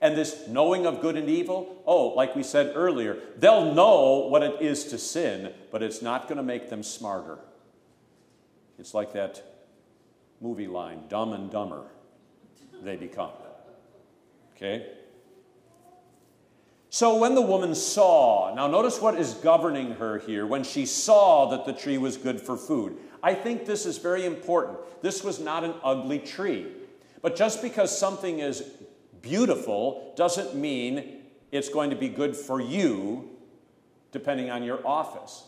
[0.00, 4.42] And this knowing of good and evil, oh, like we said earlier, they'll know what
[4.42, 7.38] it is to sin, but it's not going to make them smarter.
[8.78, 9.49] It's like that
[10.40, 11.84] movie line, dumb and dumber,
[12.82, 13.30] they become.
[14.56, 14.86] Okay?
[16.90, 21.50] So when the woman saw, now notice what is governing her here, when she saw
[21.50, 22.96] that the tree was good for food.
[23.22, 24.78] I think this is very important.
[25.00, 26.66] This was not an ugly tree.
[27.22, 28.64] But just because something is
[29.22, 31.22] beautiful doesn't mean
[31.52, 33.30] it's going to be good for you,
[34.10, 35.44] depending on your office.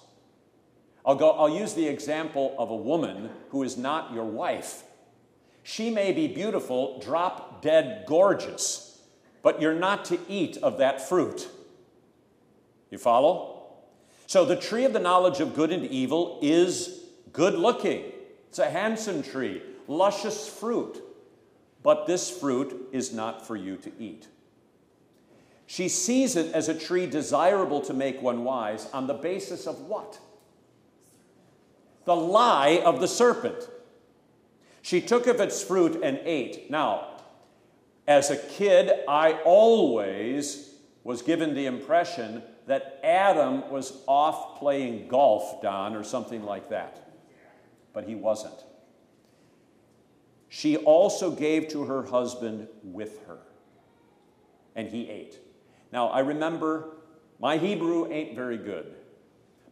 [1.04, 4.84] I'll, go, I'll use the example of a woman who is not your wife.
[5.62, 8.92] She may be beautiful, drop dead gorgeous
[9.42, 11.48] but you're not to eat of that fruit.
[12.90, 13.64] You follow?
[14.26, 18.04] So the tree of the knowledge of good and evil is good looking.
[18.48, 21.02] It's a handsome tree, luscious fruit.
[21.82, 24.28] But this fruit is not for you to eat.
[25.66, 29.80] She sees it as a tree desirable to make one wise on the basis of
[29.80, 30.20] what?
[32.04, 33.68] The lie of the serpent.
[34.82, 36.70] She took of its fruit and ate.
[36.70, 37.08] Now,
[38.06, 40.74] as a kid, I always
[41.04, 47.12] was given the impression that Adam was off playing golf, Don, or something like that.
[47.92, 48.64] But he wasn't.
[50.48, 53.38] She also gave to her husband with her,
[54.76, 55.38] and he ate.
[55.92, 56.96] Now, I remember
[57.40, 58.94] my Hebrew ain't very good,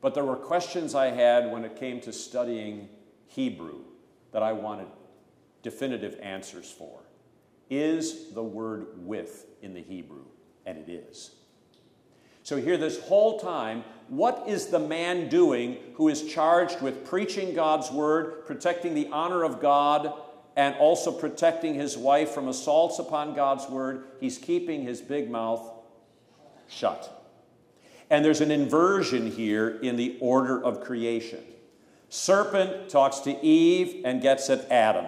[0.01, 2.88] but there were questions I had when it came to studying
[3.26, 3.80] Hebrew
[4.32, 4.86] that I wanted
[5.62, 7.01] definitive answers for
[7.68, 10.24] is the word with in the Hebrew,
[10.66, 11.30] and it is.
[12.42, 17.55] So, here, this whole time, what is the man doing who is charged with preaching
[17.55, 20.14] God's word, protecting the honor of God,
[20.57, 24.05] and also protecting his wife from assaults upon God's word?
[24.18, 25.62] He's keeping his big mouth
[26.68, 27.20] shut.
[28.11, 31.40] And there's an inversion here in the order of creation.
[32.08, 35.06] Serpent talks to Eve and gets at Adam.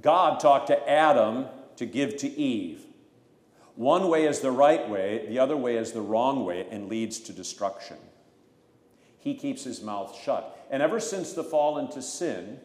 [0.00, 1.46] God talked to Adam
[1.76, 2.84] to give to Eve.
[3.76, 7.18] One way is the right way, the other way is the wrong way, and leads
[7.20, 7.96] to destruction.
[9.18, 10.66] He keeps his mouth shut.
[10.70, 12.60] And ever since the fall into sin,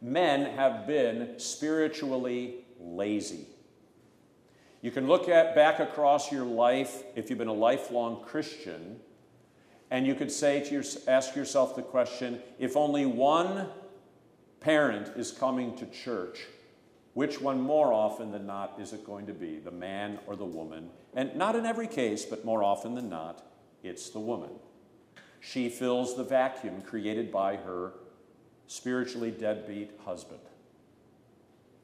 [0.00, 3.46] men have been spiritually lazy.
[4.82, 8.98] You can look at back across your life if you've been a lifelong Christian,
[9.90, 13.68] and you could say to your, ask yourself the question if only one
[14.60, 16.46] parent is coming to church,
[17.14, 20.44] which one more often than not is it going to be, the man or the
[20.44, 20.90] woman?
[21.12, 23.44] And not in every case, but more often than not,
[23.82, 24.50] it's the woman.
[25.40, 27.92] She fills the vacuum created by her
[28.66, 30.40] spiritually deadbeat husband.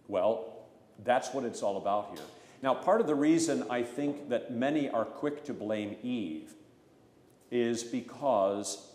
[0.09, 0.66] Well,
[1.05, 2.26] that's what it's all about here.
[2.62, 6.54] Now, part of the reason I think that many are quick to blame Eve
[7.50, 8.92] is because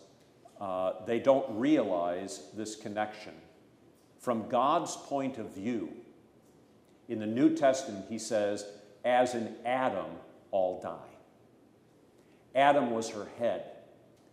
[0.59, 3.33] uh, they don't realize this connection.
[4.19, 5.89] From God's point of view,
[7.07, 8.65] in the New Testament, he says,
[9.03, 10.05] as in Adam,
[10.51, 10.97] all die.
[12.55, 13.63] Adam was her head,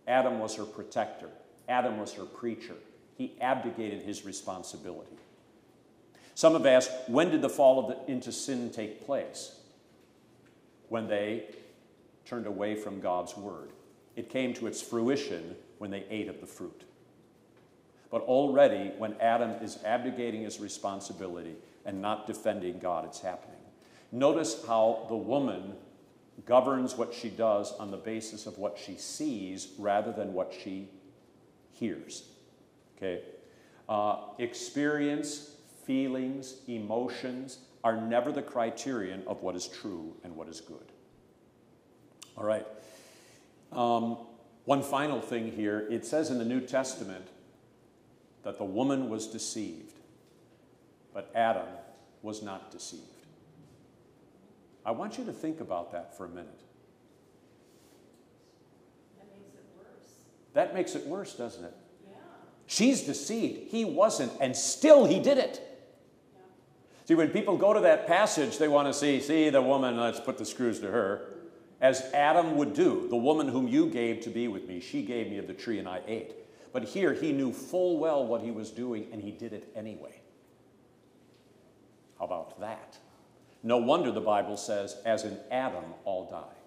[0.07, 1.29] Adam was her protector,
[1.67, 2.75] Adam was her preacher.
[3.17, 5.17] He abdicated his responsibility.
[6.39, 9.59] Some have asked, when did the fall the, into sin take place?
[10.87, 11.43] When they
[12.23, 13.71] turned away from God's word.
[14.15, 16.83] It came to its fruition when they ate of the fruit.
[18.09, 23.59] But already, when Adam is abdicating his responsibility and not defending God, it's happening.
[24.13, 25.73] Notice how the woman
[26.45, 30.87] governs what she does on the basis of what she sees rather than what she
[31.73, 32.29] hears.
[32.95, 33.23] Okay?
[33.89, 35.57] Uh, experience,
[35.89, 40.91] feelings, emotions are never the criterion of what is true and what is good.
[42.37, 42.67] All right.
[43.71, 44.19] Um,
[44.65, 47.25] one final thing here it says in the New Testament
[48.43, 49.95] that the woman was deceived,
[51.11, 51.65] but Adam
[52.21, 53.01] was not deceived.
[54.85, 56.61] I want you to think about that for a minute.
[59.17, 60.13] That makes it worse.
[60.53, 61.73] That makes it worse, doesn't it?
[62.07, 62.17] Yeah.
[62.67, 63.71] She's deceived.
[63.71, 65.65] He wasn't, and still he did it.
[67.09, 70.19] See, when people go to that passage, they want to see, see the woman, let's
[70.19, 71.21] put the screws to her,
[71.81, 73.07] as Adam would do.
[73.09, 75.79] The woman whom you gave to be with me, she gave me of the tree
[75.79, 76.35] and I ate.
[76.71, 80.21] But here he knew full well what he was doing and he did it anyway.
[82.19, 82.99] How about that?
[83.63, 86.57] No wonder the Bible says, as in Adam, all die.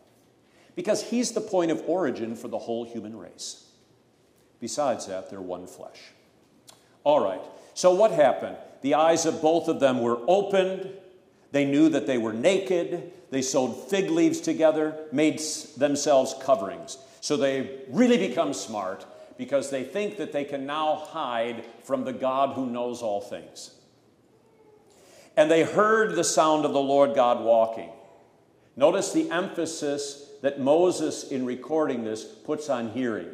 [0.75, 3.67] Because he's the point of origin for the whole human race.
[4.59, 6.01] Besides that, they're one flesh.
[7.05, 7.43] All right,
[7.75, 8.57] so what happened?
[8.83, 10.91] The eyes of both of them were opened.
[11.53, 13.13] They knew that they were naked.
[13.31, 15.41] They sewed fig leaves together, made
[15.77, 16.99] themselves coverings.
[17.21, 19.07] So they really become smart
[19.39, 23.73] because they think that they can now hide from the God who knows all things.
[25.37, 27.91] And they heard the sound of the Lord God walking.
[28.77, 33.29] Notice the emphasis that Moses, in recording this, puts on hearing.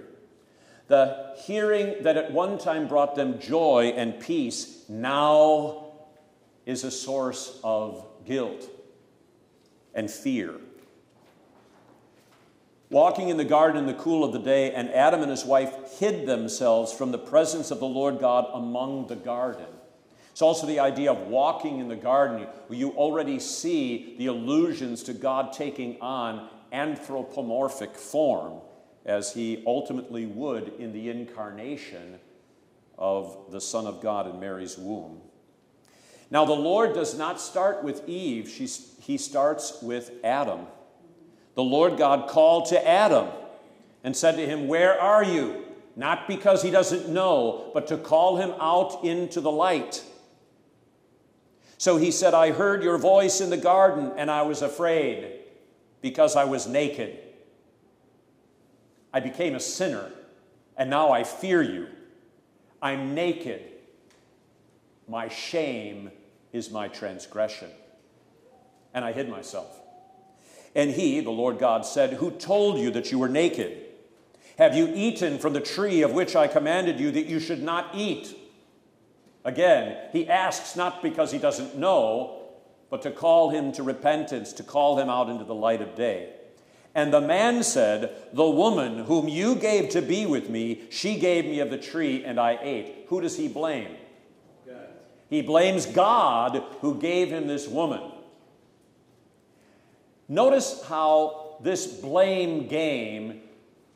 [0.88, 5.92] The hearing that at one time brought them joy and peace now
[6.66, 8.68] is a source of guilt
[9.94, 10.54] and fear.
[12.90, 15.98] Walking in the garden in the cool of the day, and Adam and his wife
[15.98, 19.66] hid themselves from the presence of the Lord God among the garden.
[20.30, 25.02] It's also the idea of walking in the garden, where you already see the allusions
[25.02, 28.62] to God taking on anthropomorphic form,
[29.08, 32.20] as he ultimately would in the incarnation
[32.98, 35.22] of the Son of God in Mary's womb.
[36.30, 38.48] Now, the Lord does not start with Eve,
[39.00, 40.66] he starts with Adam.
[41.54, 43.28] The Lord God called to Adam
[44.04, 45.64] and said to him, Where are you?
[45.96, 50.04] Not because he doesn't know, but to call him out into the light.
[51.78, 55.40] So he said, I heard your voice in the garden, and I was afraid
[56.02, 57.18] because I was naked.
[59.12, 60.10] I became a sinner,
[60.76, 61.88] and now I fear you.
[62.80, 63.62] I'm naked.
[65.08, 66.10] My shame
[66.52, 67.70] is my transgression.
[68.94, 69.74] And I hid myself.
[70.74, 73.84] And he, the Lord God, said, Who told you that you were naked?
[74.58, 77.94] Have you eaten from the tree of which I commanded you that you should not
[77.94, 78.36] eat?
[79.44, 82.42] Again, he asks not because he doesn't know,
[82.90, 86.32] but to call him to repentance, to call him out into the light of day.
[86.98, 91.44] And the man said, The woman whom you gave to be with me, she gave
[91.44, 93.04] me of the tree, and I ate.
[93.06, 93.94] Who does he blame?
[94.66, 94.88] God.
[95.30, 98.02] He blames God who gave him this woman.
[100.26, 103.42] Notice how this blame game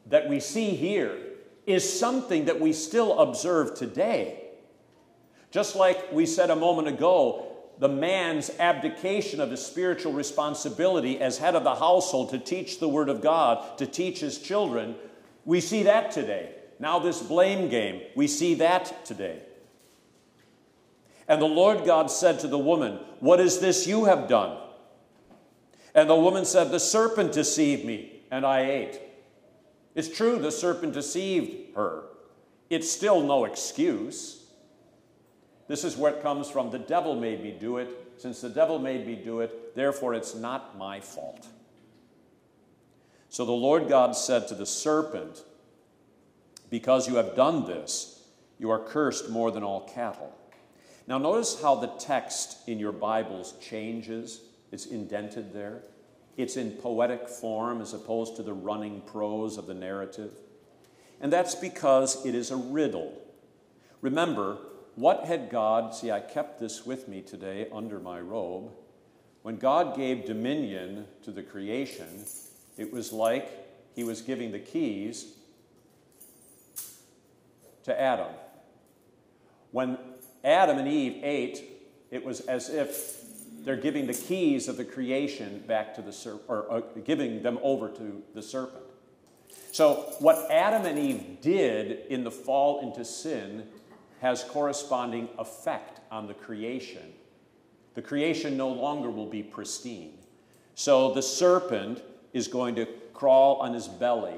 [0.06, 1.18] that we see here
[1.66, 4.44] is something that we still observe today.
[5.50, 7.51] Just like we said a moment ago,
[7.82, 12.88] the man's abdication of his spiritual responsibility as head of the household to teach the
[12.88, 14.94] Word of God, to teach his children,
[15.44, 16.54] we see that today.
[16.78, 19.42] Now, this blame game, we see that today.
[21.26, 24.58] And the Lord God said to the woman, What is this you have done?
[25.92, 29.00] And the woman said, The serpent deceived me, and I ate.
[29.96, 32.04] It's true, the serpent deceived her.
[32.70, 34.41] It's still no excuse.
[35.72, 36.68] This is where it comes from.
[36.68, 37.88] The devil made me do it.
[38.18, 41.46] Since the devil made me do it, therefore it's not my fault.
[43.30, 45.42] So the Lord God said to the serpent,
[46.68, 48.22] Because you have done this,
[48.58, 50.36] you are cursed more than all cattle.
[51.06, 54.42] Now, notice how the text in your Bibles changes
[54.72, 55.84] it's indented there.
[56.36, 60.32] It's in poetic form as opposed to the running prose of the narrative.
[61.18, 63.18] And that's because it is a riddle.
[64.02, 64.58] Remember,
[64.94, 68.70] what had God, see, I kept this with me today under my robe.
[69.42, 72.24] When God gave dominion to the creation,
[72.76, 73.50] it was like
[73.94, 75.34] he was giving the keys
[77.84, 78.32] to Adam.
[79.70, 79.98] When
[80.44, 81.62] Adam and Eve ate,
[82.10, 83.22] it was as if
[83.64, 87.58] they're giving the keys of the creation back to the serpent, or uh, giving them
[87.62, 88.84] over to the serpent.
[89.70, 93.66] So, what Adam and Eve did in the fall into sin
[94.22, 97.12] has corresponding effect on the creation.
[97.94, 100.16] The creation no longer will be pristine.
[100.76, 102.02] So, the serpent
[102.32, 104.36] is going to crawl on his belly.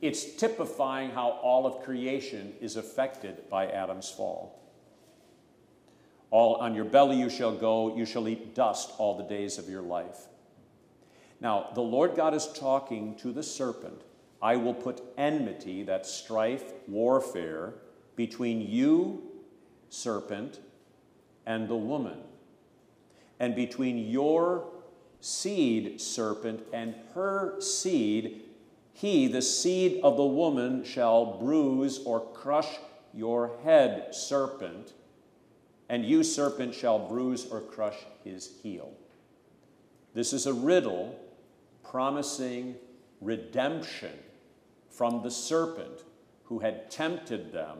[0.00, 4.62] It's typifying how all of creation is affected by Adam's fall.
[6.30, 9.68] All on your belly you shall go, you shall eat dust all the days of
[9.68, 10.26] your life.
[11.40, 14.02] Now, the Lord God is talking to the serpent.
[14.40, 17.74] I will put enmity, that strife, warfare,
[18.16, 19.22] between you,
[19.88, 20.58] serpent,
[21.44, 22.18] and the woman,
[23.38, 24.66] and between your
[25.20, 28.42] seed, serpent, and her seed.
[28.92, 32.78] He, the seed of the woman, shall bruise or crush
[33.12, 34.92] your head, serpent,
[35.88, 38.92] and you, serpent, shall bruise or crush his heel.
[40.14, 41.18] This is a riddle
[41.84, 42.76] promising
[43.20, 44.12] redemption
[44.90, 46.04] from the serpent
[46.44, 47.78] who had tempted them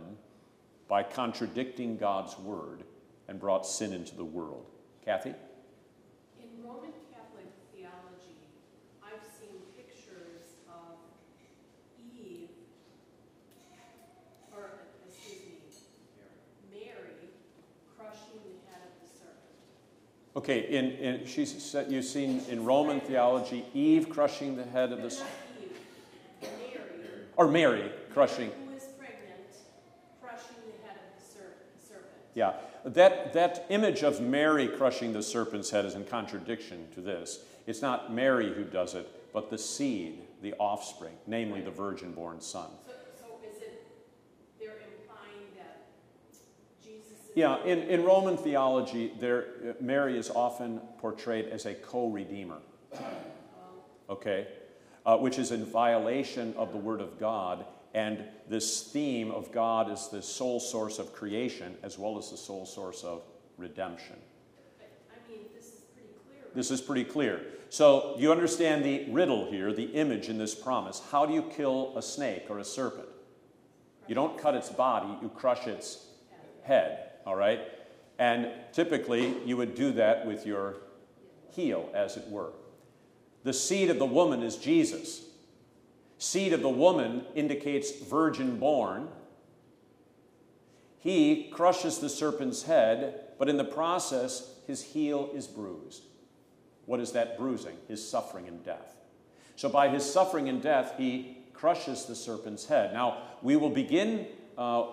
[0.88, 2.82] by contradicting God's word
[3.28, 4.66] and brought sin into the world.
[5.04, 5.34] Kathy?
[6.40, 8.38] In Roman Catholic theology,
[9.02, 10.98] I've seen pictures of
[11.98, 12.48] Eve,
[14.54, 14.70] or,
[15.08, 15.58] excuse me,
[16.72, 17.30] Mary
[17.98, 20.36] crushing the head of the serpent.
[20.36, 25.02] Okay, in, in, she said you've seen in Roman theology Eve crushing the head of
[25.02, 25.32] the, serpent.
[27.36, 28.50] or Mary crushing.
[28.66, 29.50] who is pregnant,
[30.22, 31.56] crushing the head of the ser-
[31.86, 32.25] serpent.
[32.36, 32.52] Yeah,
[32.84, 37.38] that, that image of Mary crushing the serpent's head is in contradiction to this.
[37.66, 42.42] It's not Mary who does it, but the seed, the offspring, namely the virgin born
[42.42, 42.68] son.
[42.84, 43.86] So, so is it,
[44.60, 45.86] they're implying that
[46.84, 47.16] Jesus.
[47.34, 52.58] Yeah, in, in Roman theology, there, Mary is often portrayed as a co redeemer,
[54.10, 54.46] okay,
[55.06, 57.64] uh, which is in violation of the Word of God.
[57.96, 62.36] And this theme of God is the sole source of creation as well as the
[62.36, 63.22] sole source of
[63.56, 64.16] redemption.
[64.76, 66.50] But, I mean, this is pretty clear.
[66.54, 67.40] This is pretty clear.
[67.70, 71.00] So, you understand the riddle here, the image in this promise.
[71.10, 73.08] How do you kill a snake or a serpent?
[74.06, 76.04] You don't cut its body, you crush its
[76.64, 77.60] head, all right?
[78.18, 80.76] And typically, you would do that with your
[81.50, 82.52] heel, as it were.
[83.42, 85.22] The seed of the woman is Jesus.
[86.18, 89.08] Seed of the woman indicates virgin born.
[90.98, 96.02] He crushes the serpent's head, but in the process, his heel is bruised.
[96.86, 97.76] What is that bruising?
[97.88, 98.96] His suffering and death.
[99.56, 102.92] So, by his suffering and death, he crushes the serpent's head.
[102.92, 104.26] Now, we will begin
[104.58, 104.86] uh,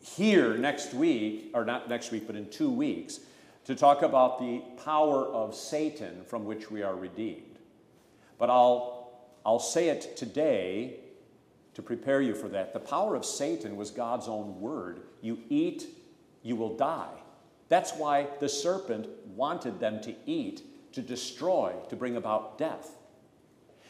[0.00, 3.20] here next week, or not next week, but in two weeks,
[3.64, 7.58] to talk about the power of Satan from which we are redeemed.
[8.38, 8.95] But I'll,
[9.46, 10.96] I'll say it today
[11.74, 12.72] to prepare you for that.
[12.72, 15.02] The power of Satan was God's own word.
[15.22, 15.86] You eat,
[16.42, 17.14] you will die.
[17.68, 20.62] That's why the serpent wanted them to eat,
[20.94, 22.90] to destroy, to bring about death.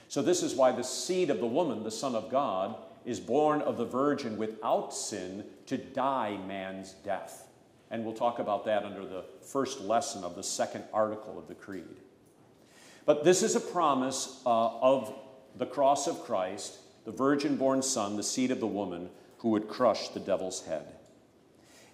[0.08, 2.76] So, this is why the seed of the woman, the Son of God,
[3.06, 7.48] is born of the virgin without sin to die man's death.
[7.90, 11.54] And we'll talk about that under the first lesson of the second article of the
[11.54, 11.96] Creed.
[13.06, 15.14] But this is a promise uh, of
[15.58, 19.68] the cross of Christ, the virgin born Son, the seed of the woman, who would
[19.68, 20.86] crush the devil's head.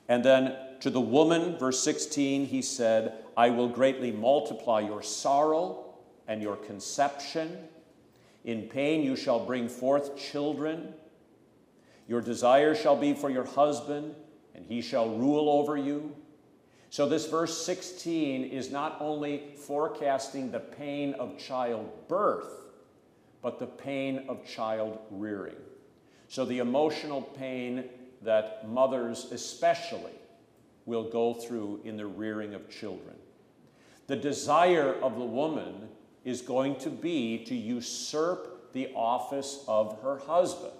[0.09, 5.95] And then to the woman, verse 16, he said, I will greatly multiply your sorrow
[6.27, 7.57] and your conception.
[8.45, 10.95] In pain you shall bring forth children.
[12.09, 14.15] Your desire shall be for your husband,
[14.55, 16.15] and he shall rule over you.
[16.91, 22.62] So, this verse 16 is not only forecasting the pain of childbirth,
[23.43, 25.57] but the pain of child rearing.
[26.29, 27.85] So, the emotional pain
[28.23, 30.13] that mothers, especially,
[30.87, 33.17] will go through in the rearing of children.
[34.07, 35.89] The desire of the woman
[36.25, 40.73] is going to be to usurp the office of her husband.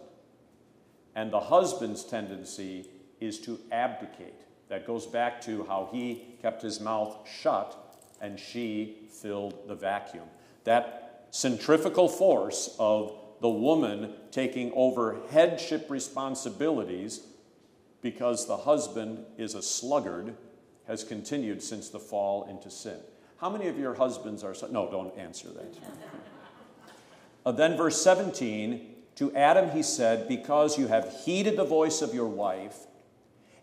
[1.15, 2.87] And the husband's tendency
[3.21, 4.41] is to abdicate.
[4.69, 7.77] That goes back to how he kept his mouth shut
[8.21, 10.25] and she filled the vacuum.
[10.65, 11.02] That
[11.33, 17.27] centrifugal force of the woman taking over headship responsibilities
[18.03, 20.37] because the husband is a sluggard
[20.87, 22.99] has continued since the fall into sin.
[23.39, 24.55] How many of your husbands are?
[24.71, 25.75] No, don't answer that.
[27.45, 32.15] Uh, then, verse 17 to Adam he said, Because you have heeded the voice of
[32.15, 32.77] your wife,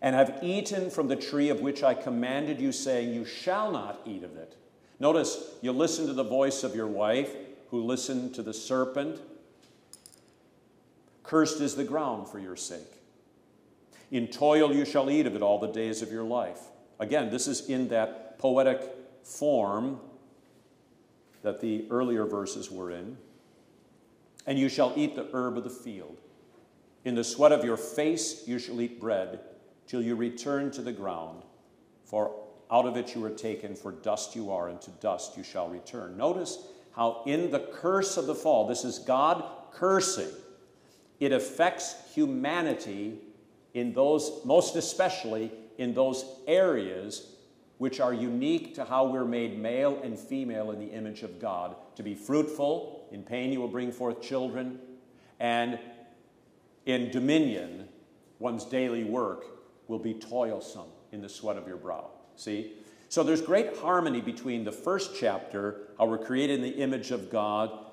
[0.02, 4.00] and have eaten from the tree of which I commanded you, saying, You shall not
[4.04, 4.56] eat of it.
[4.98, 7.34] Notice, you listen to the voice of your wife,
[7.70, 9.20] who listened to the serpent.
[11.22, 13.02] Cursed is the ground for your sake.
[14.10, 16.60] In toil you shall eat of it all the days of your life.
[16.98, 18.82] Again, this is in that poetic
[19.22, 20.00] form
[21.42, 23.16] that the earlier verses were in.
[24.46, 26.20] And you shall eat the herb of the field.
[27.04, 29.40] In the sweat of your face you shall eat bread
[29.86, 31.42] till you return to the ground,
[32.04, 32.34] for
[32.70, 35.68] out of it you were taken, for dust you are, and to dust you shall
[35.68, 36.16] return.
[36.16, 36.58] Notice
[37.00, 40.28] how, in the curse of the fall, this is God cursing,
[41.18, 43.16] it affects humanity
[43.72, 47.36] in those, most especially in those areas
[47.78, 51.74] which are unique to how we're made male and female in the image of God.
[51.96, 54.78] To be fruitful, in pain you will bring forth children,
[55.38, 55.78] and
[56.84, 57.88] in dominion,
[58.40, 59.46] one's daily work
[59.88, 62.10] will be toilsome in the sweat of your brow.
[62.36, 62.74] See?
[63.10, 67.28] So there's great harmony between the first chapter, how we're created in the image of
[67.28, 67.86] God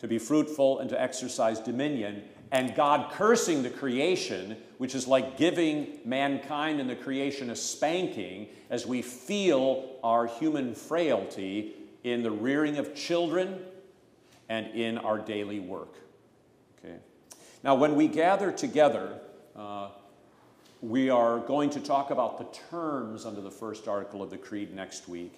[0.00, 5.36] to be fruitful and to exercise dominion, and God cursing the creation, which is like
[5.36, 12.32] giving mankind and the creation a spanking as we feel our human frailty in the
[12.32, 13.60] rearing of children
[14.48, 15.94] and in our daily work.
[16.84, 16.96] Okay.
[17.62, 19.20] Now, when we gather together,
[19.54, 19.90] uh,
[20.84, 24.74] we are going to talk about the terms under the first article of the Creed
[24.74, 25.32] next week,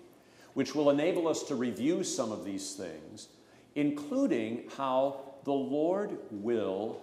[0.54, 3.28] which will enable us to review some of these things,
[3.76, 7.00] including how the Lord will.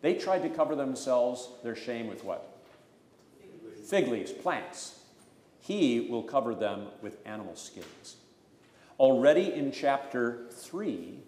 [0.00, 2.58] They tried to cover themselves, their shame, with what?
[3.86, 4.98] Fig leaves, plants.
[5.60, 8.16] He will cover them with animal skins.
[8.98, 11.20] Already in chapter 3,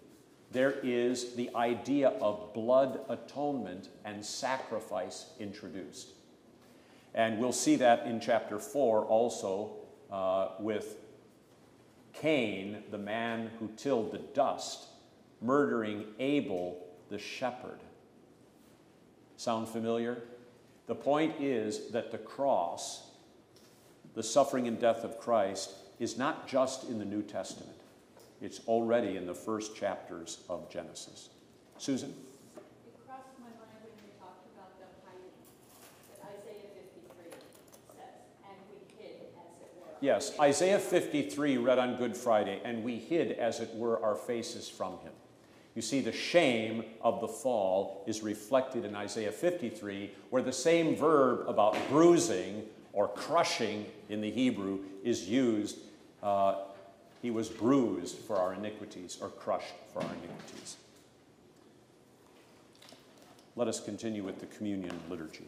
[0.51, 6.09] there is the idea of blood atonement and sacrifice introduced.
[7.13, 9.71] And we'll see that in chapter 4 also
[10.11, 10.97] uh, with
[12.13, 14.87] Cain, the man who tilled the dust,
[15.41, 16.77] murdering Abel,
[17.09, 17.79] the shepherd.
[19.37, 20.21] Sound familiar?
[20.87, 23.09] The point is that the cross,
[24.13, 27.77] the suffering and death of Christ, is not just in the New Testament.
[28.41, 31.29] It's already in the first chapters of Genesis.
[31.77, 32.09] Susan?
[32.09, 32.61] It
[33.07, 35.33] crossed my mind when you talked about the hiding,
[36.09, 37.33] that Isaiah 53
[37.97, 39.89] says, and we hid as it were.
[40.01, 44.67] Yes, Isaiah 53 read on Good Friday, and we hid, as it were, our faces
[44.67, 45.13] from him.
[45.75, 50.95] You see, the shame of the fall is reflected in Isaiah 53, where the same
[50.95, 52.63] verb about bruising
[52.93, 55.77] or crushing in the Hebrew is used.
[56.23, 56.55] Uh,
[57.21, 60.77] he was bruised for our iniquities or crushed for our iniquities.
[63.55, 65.47] Let us continue with the communion liturgy.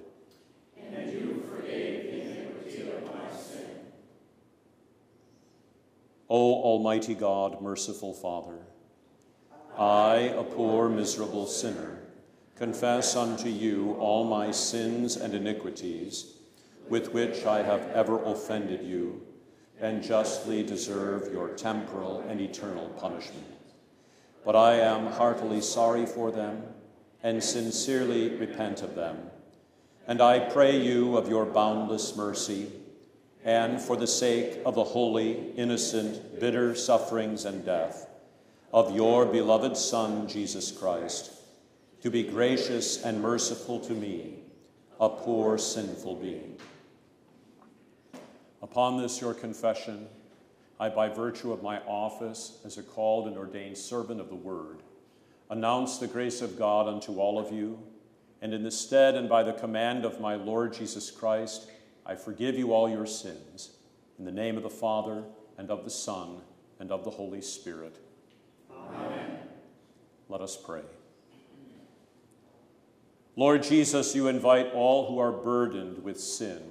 [6.33, 8.59] O Almighty God, merciful Father,
[9.77, 12.03] I, a poor, miserable sinner,
[12.55, 16.37] confess unto you all my sins and iniquities,
[16.87, 19.27] with which I have ever offended you,
[19.81, 23.47] and justly deserve your temporal and eternal punishment.
[24.45, 26.63] But I am heartily sorry for them,
[27.21, 29.17] and sincerely repent of them.
[30.07, 32.71] And I pray you of your boundless mercy,
[33.43, 38.07] and for the sake of the holy, innocent, bitter sufferings and death
[38.73, 41.31] of your beloved Son, Jesus Christ,
[42.01, 44.39] to be gracious and merciful to me,
[44.99, 46.57] a poor, sinful being.
[48.61, 50.07] Upon this, your confession,
[50.79, 54.83] I, by virtue of my office as a called and ordained servant of the word,
[55.49, 57.79] announce the grace of God unto all of you,
[58.41, 61.69] and in the stead and by the command of my Lord Jesus Christ,
[62.05, 63.71] I forgive you all your sins.
[64.17, 65.23] In the name of the Father,
[65.57, 66.41] and of the Son,
[66.79, 67.97] and of the Holy Spirit.
[68.71, 69.37] Amen.
[70.29, 70.81] Let us pray.
[73.35, 76.61] Lord Jesus, you invite all who are burdened with sin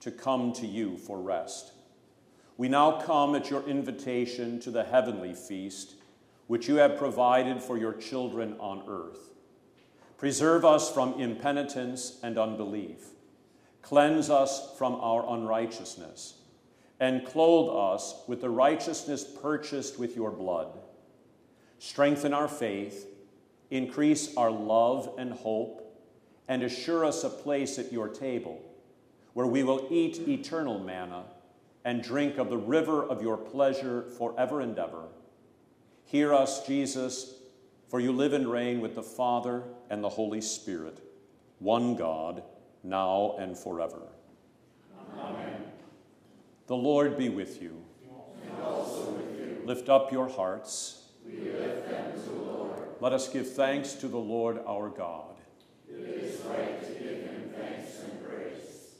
[0.00, 1.72] to come to you for rest.
[2.56, 5.94] We now come at your invitation to the heavenly feast,
[6.46, 9.30] which you have provided for your children on earth.
[10.16, 13.04] Preserve us from impenitence and unbelief.
[13.86, 16.34] Cleanse us from our unrighteousness,
[16.98, 20.76] and clothe us with the righteousness purchased with your blood.
[21.78, 23.06] Strengthen our faith,
[23.70, 26.02] increase our love and hope,
[26.48, 28.60] and assure us a place at your table,
[29.34, 31.22] where we will eat eternal manna
[31.84, 35.04] and drink of the river of your pleasure forever and ever.
[36.06, 37.34] Hear us, Jesus,
[37.86, 40.98] for you live and reign with the Father and the Holy Spirit,
[41.60, 42.42] one God,
[42.86, 44.02] now and forever.
[45.18, 45.64] Amen.
[46.66, 47.82] The Lord be with you.
[48.02, 49.62] With you.
[49.64, 51.02] Lift up your hearts.
[51.24, 52.82] We lift them to the Lord.
[53.00, 55.36] Let us give thanks to the Lord our God.
[55.88, 58.94] It is right to give him thanks and praise.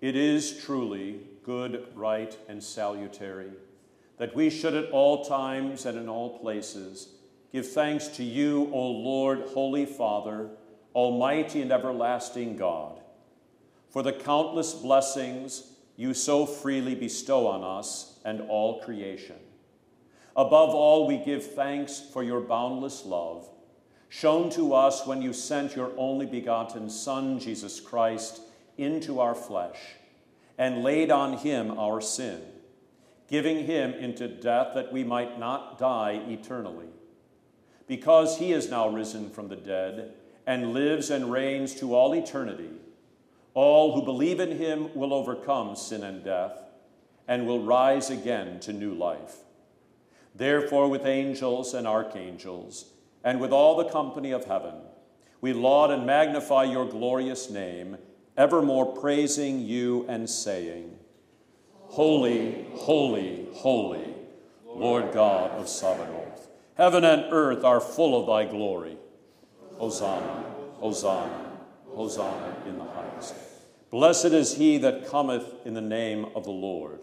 [0.00, 3.52] It is truly good, right, and salutary
[4.18, 7.08] that we should at all times and in all places
[7.52, 10.50] give thanks to you, O Lord, Holy Father,
[10.94, 13.00] Almighty and everlasting God,
[13.90, 19.36] for the countless blessings you so freely bestow on us and all creation.
[20.34, 23.48] Above all, we give thanks for your boundless love,
[24.08, 28.40] shown to us when you sent your only begotten Son, Jesus Christ,
[28.78, 29.78] into our flesh
[30.58, 32.40] and laid on him our sin,
[33.28, 36.88] giving him into death that we might not die eternally.
[37.86, 40.14] Because he is now risen from the dead
[40.46, 42.70] and lives and reigns to all eternity,
[43.54, 46.62] all who believe in him will overcome sin and death
[47.28, 49.36] and will rise again to new life.
[50.34, 52.86] Therefore, with angels and archangels,
[53.22, 54.74] and with all the company of heaven,
[55.40, 57.98] we laud and magnify your glorious name
[58.36, 60.96] evermore praising you and saying,
[61.88, 64.14] Holy, holy, holy,
[64.66, 66.48] Lord God of Sabaoth.
[66.76, 68.96] Heaven and earth are full of thy glory.
[69.82, 70.44] Hosanna,
[70.78, 73.34] Hosanna, Hosanna in the highest.
[73.90, 77.00] Blessed is he that cometh in the name of the Lord.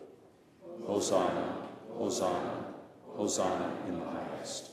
[0.85, 1.57] Hosanna,
[1.97, 2.67] Hosanna,
[3.17, 4.71] Hosanna in the highest.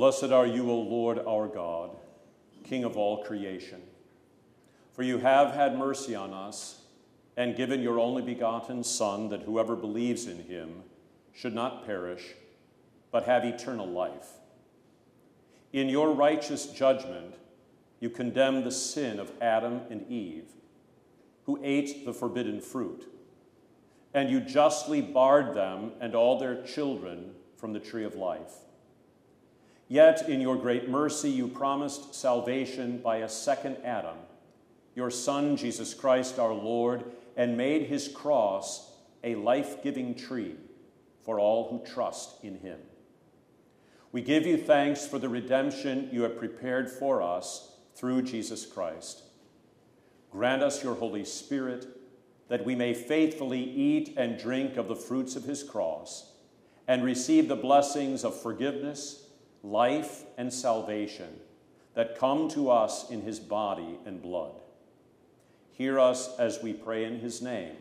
[0.00, 1.94] Blessed are you, O Lord our God,
[2.64, 3.82] King of all creation.
[4.94, 6.80] For you have had mercy on us
[7.36, 10.84] and given your only begotten Son, that whoever believes in him
[11.34, 12.34] should not perish,
[13.10, 14.28] but have eternal life.
[15.74, 17.34] In your righteous judgment,
[18.00, 20.48] you condemn the sin of Adam and Eve,
[21.44, 23.06] who ate the forbidden fruit,
[24.14, 28.54] and you justly barred them and all their children from the tree of life.
[29.90, 34.18] Yet, in your great mercy, you promised salvation by a second Adam,
[34.94, 37.02] your Son, Jesus Christ our Lord,
[37.36, 38.92] and made his cross
[39.24, 40.54] a life giving tree
[41.24, 42.78] for all who trust in him.
[44.12, 49.24] We give you thanks for the redemption you have prepared for us through Jesus Christ.
[50.30, 51.88] Grant us your Holy Spirit
[52.46, 56.30] that we may faithfully eat and drink of the fruits of his cross
[56.86, 59.26] and receive the blessings of forgiveness
[59.62, 61.40] life and salvation
[61.94, 64.52] that come to us in his body and blood.
[65.72, 67.76] Hear us as we pray in his name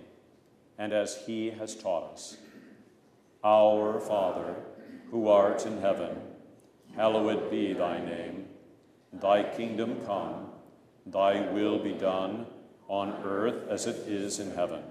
[0.77, 2.38] and as he has taught us.
[3.43, 4.56] Our Father,
[5.11, 6.18] who art in heaven,
[6.95, 8.47] hallowed be thy name.
[9.14, 10.47] Thy kingdom come,
[11.06, 12.45] thy will be done
[12.88, 14.84] on earth as it is in heaven.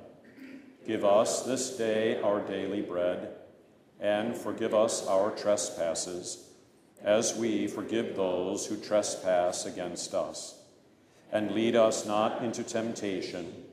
[0.87, 3.35] Give us this day our daily bread,
[4.01, 6.48] and forgive us our trespasses
[7.03, 10.55] as we forgive those who trespass against us.
[11.33, 13.65] And lead us not into temptation,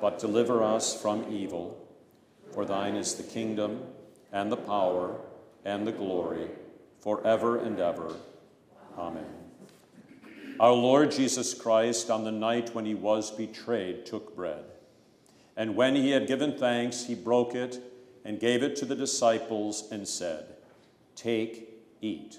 [0.00, 1.76] but deliver us from evil.
[2.52, 3.82] For thine is the kingdom,
[4.32, 5.16] and the power,
[5.64, 6.48] and the glory,
[7.00, 8.14] forever and ever.
[8.98, 9.24] Amen.
[10.58, 14.64] Our Lord Jesus Christ, on the night when he was betrayed, took bread.
[15.56, 17.78] And when he had given thanks, he broke it
[18.24, 20.44] and gave it to the disciples and said,
[21.16, 21.68] Take,
[22.00, 22.38] eat.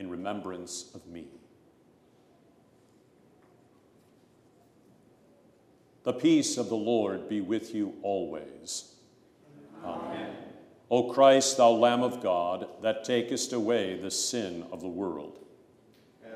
[0.00, 1.26] in remembrance of me.
[6.04, 8.94] The peace of the Lord be with you always.
[9.84, 10.34] Amen.
[10.90, 15.38] O Christ, thou Lamb of God, that takest away the sin of the world,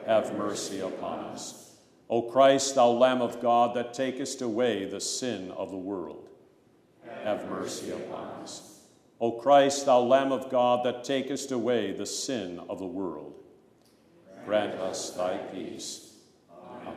[0.07, 1.75] have mercy upon us.
[2.11, 6.29] O Christ, thou Lamb of God, that takest away the sin of the world,
[7.25, 8.83] have mercy upon us.
[9.19, 13.44] O Christ, thou Lamb of God, that takest away the sin of the world,
[14.45, 16.17] grant us thy peace.
[16.53, 16.97] Amen.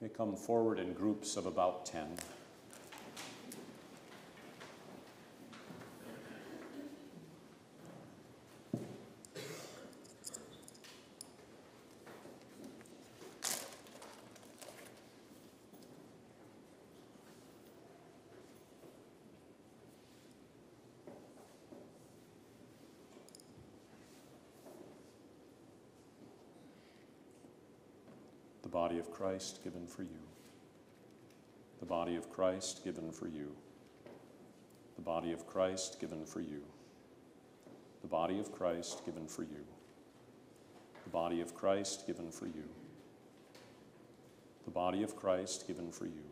[0.00, 2.06] We come forward in groups of about 10.
[28.72, 30.22] Body of Christ given for you.
[31.80, 33.52] The body of Christ given for you.
[34.96, 36.62] The body of Christ given for you.
[38.00, 39.64] The body of Christ given for you.
[41.04, 42.64] The body of Christ given for you.
[44.64, 46.24] The body of Christ given for you.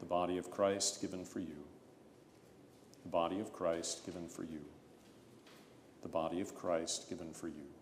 [0.00, 1.64] The body of Christ given for you.
[3.04, 4.64] The body of Christ given for you.
[6.02, 7.73] The body of Christ given for you.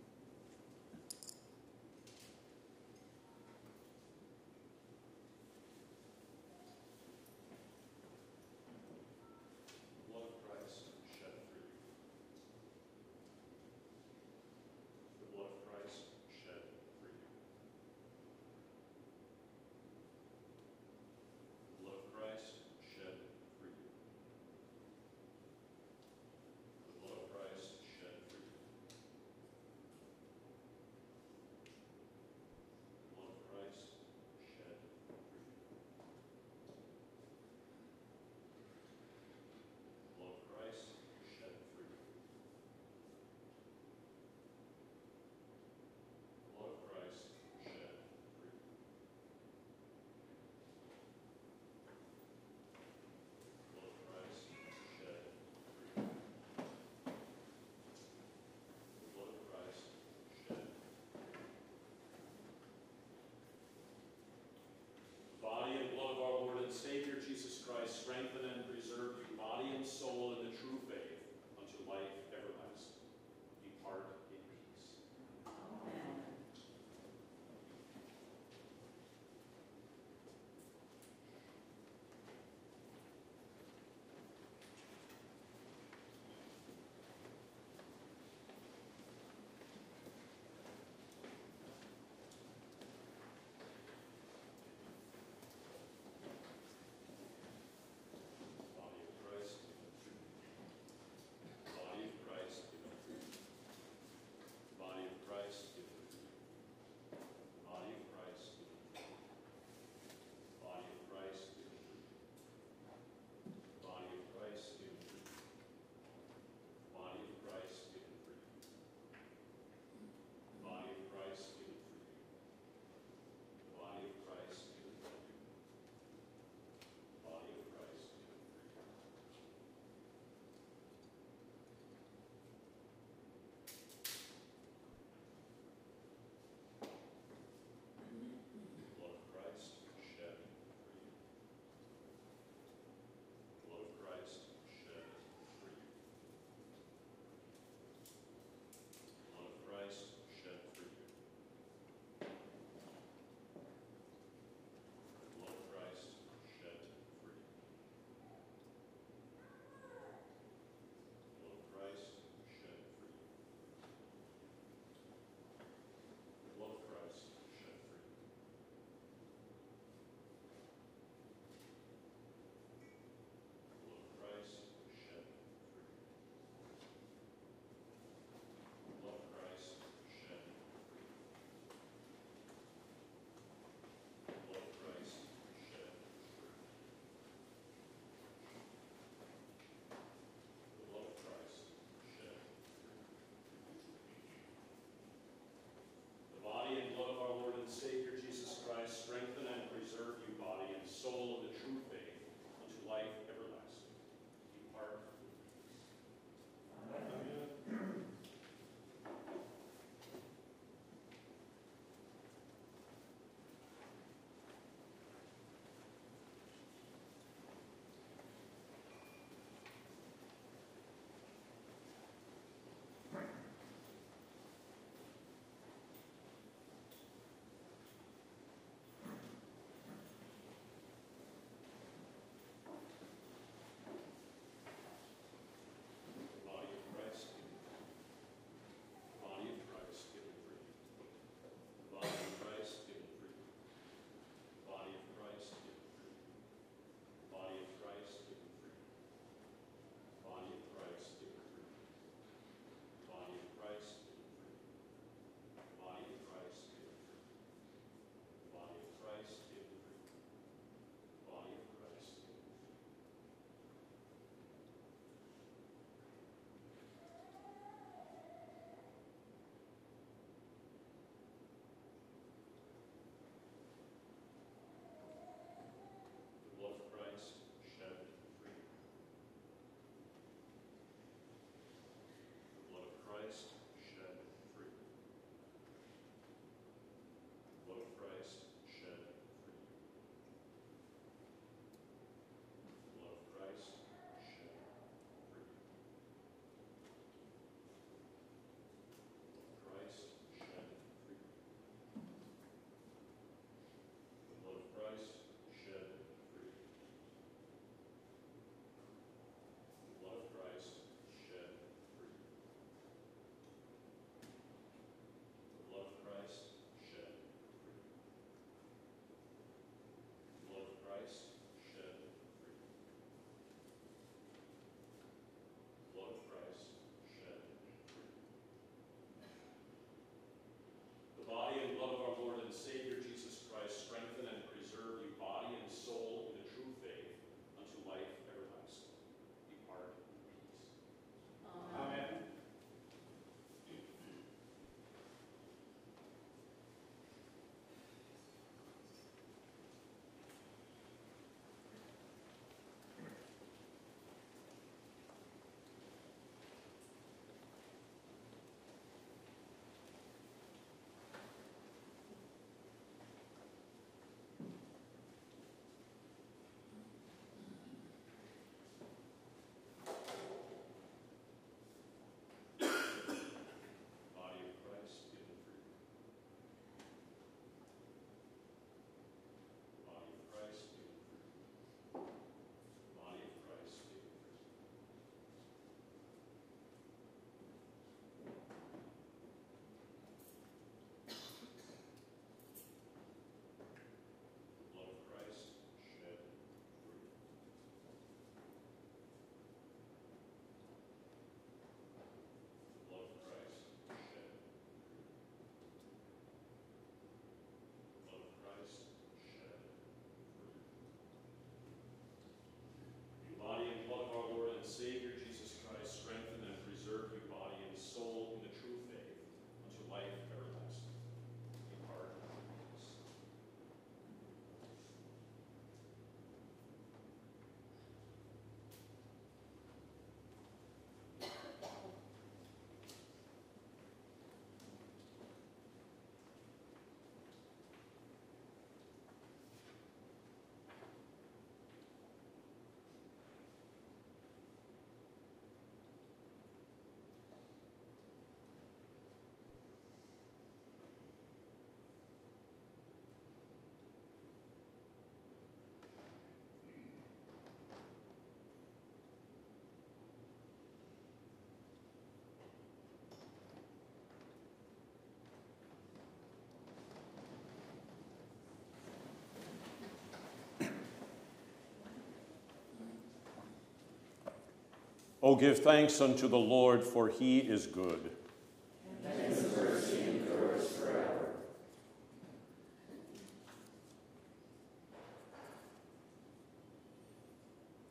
[475.23, 478.11] O give thanks unto the Lord, for he is good.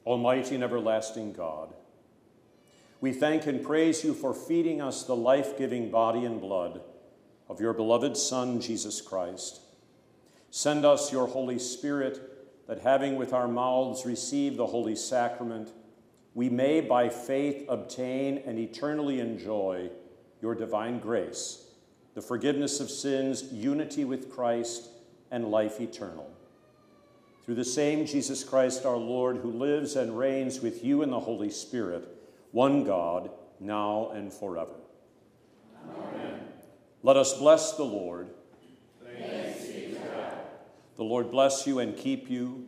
[0.06, 1.74] Almighty and everlasting God,
[3.00, 6.82] we thank and praise you for feeding us the life giving body and blood
[7.48, 9.62] of your beloved Son, Jesus Christ.
[10.50, 15.72] Send us your Holy Spirit, that having with our mouths received the Holy Sacrament,
[16.34, 19.90] we may by faith obtain and eternally enjoy
[20.42, 21.68] your divine grace,
[22.14, 24.90] the forgiveness of sins, unity with Christ,
[25.30, 26.30] and life eternal.
[27.44, 31.20] Through the same Jesus Christ our Lord, who lives and reigns with you in the
[31.20, 32.08] Holy Spirit,
[32.52, 33.30] one God,
[33.60, 34.76] now and forever.
[35.98, 36.40] Amen.
[37.04, 38.30] Let us bless the Lord.
[40.98, 42.68] The Lord bless you and keep you.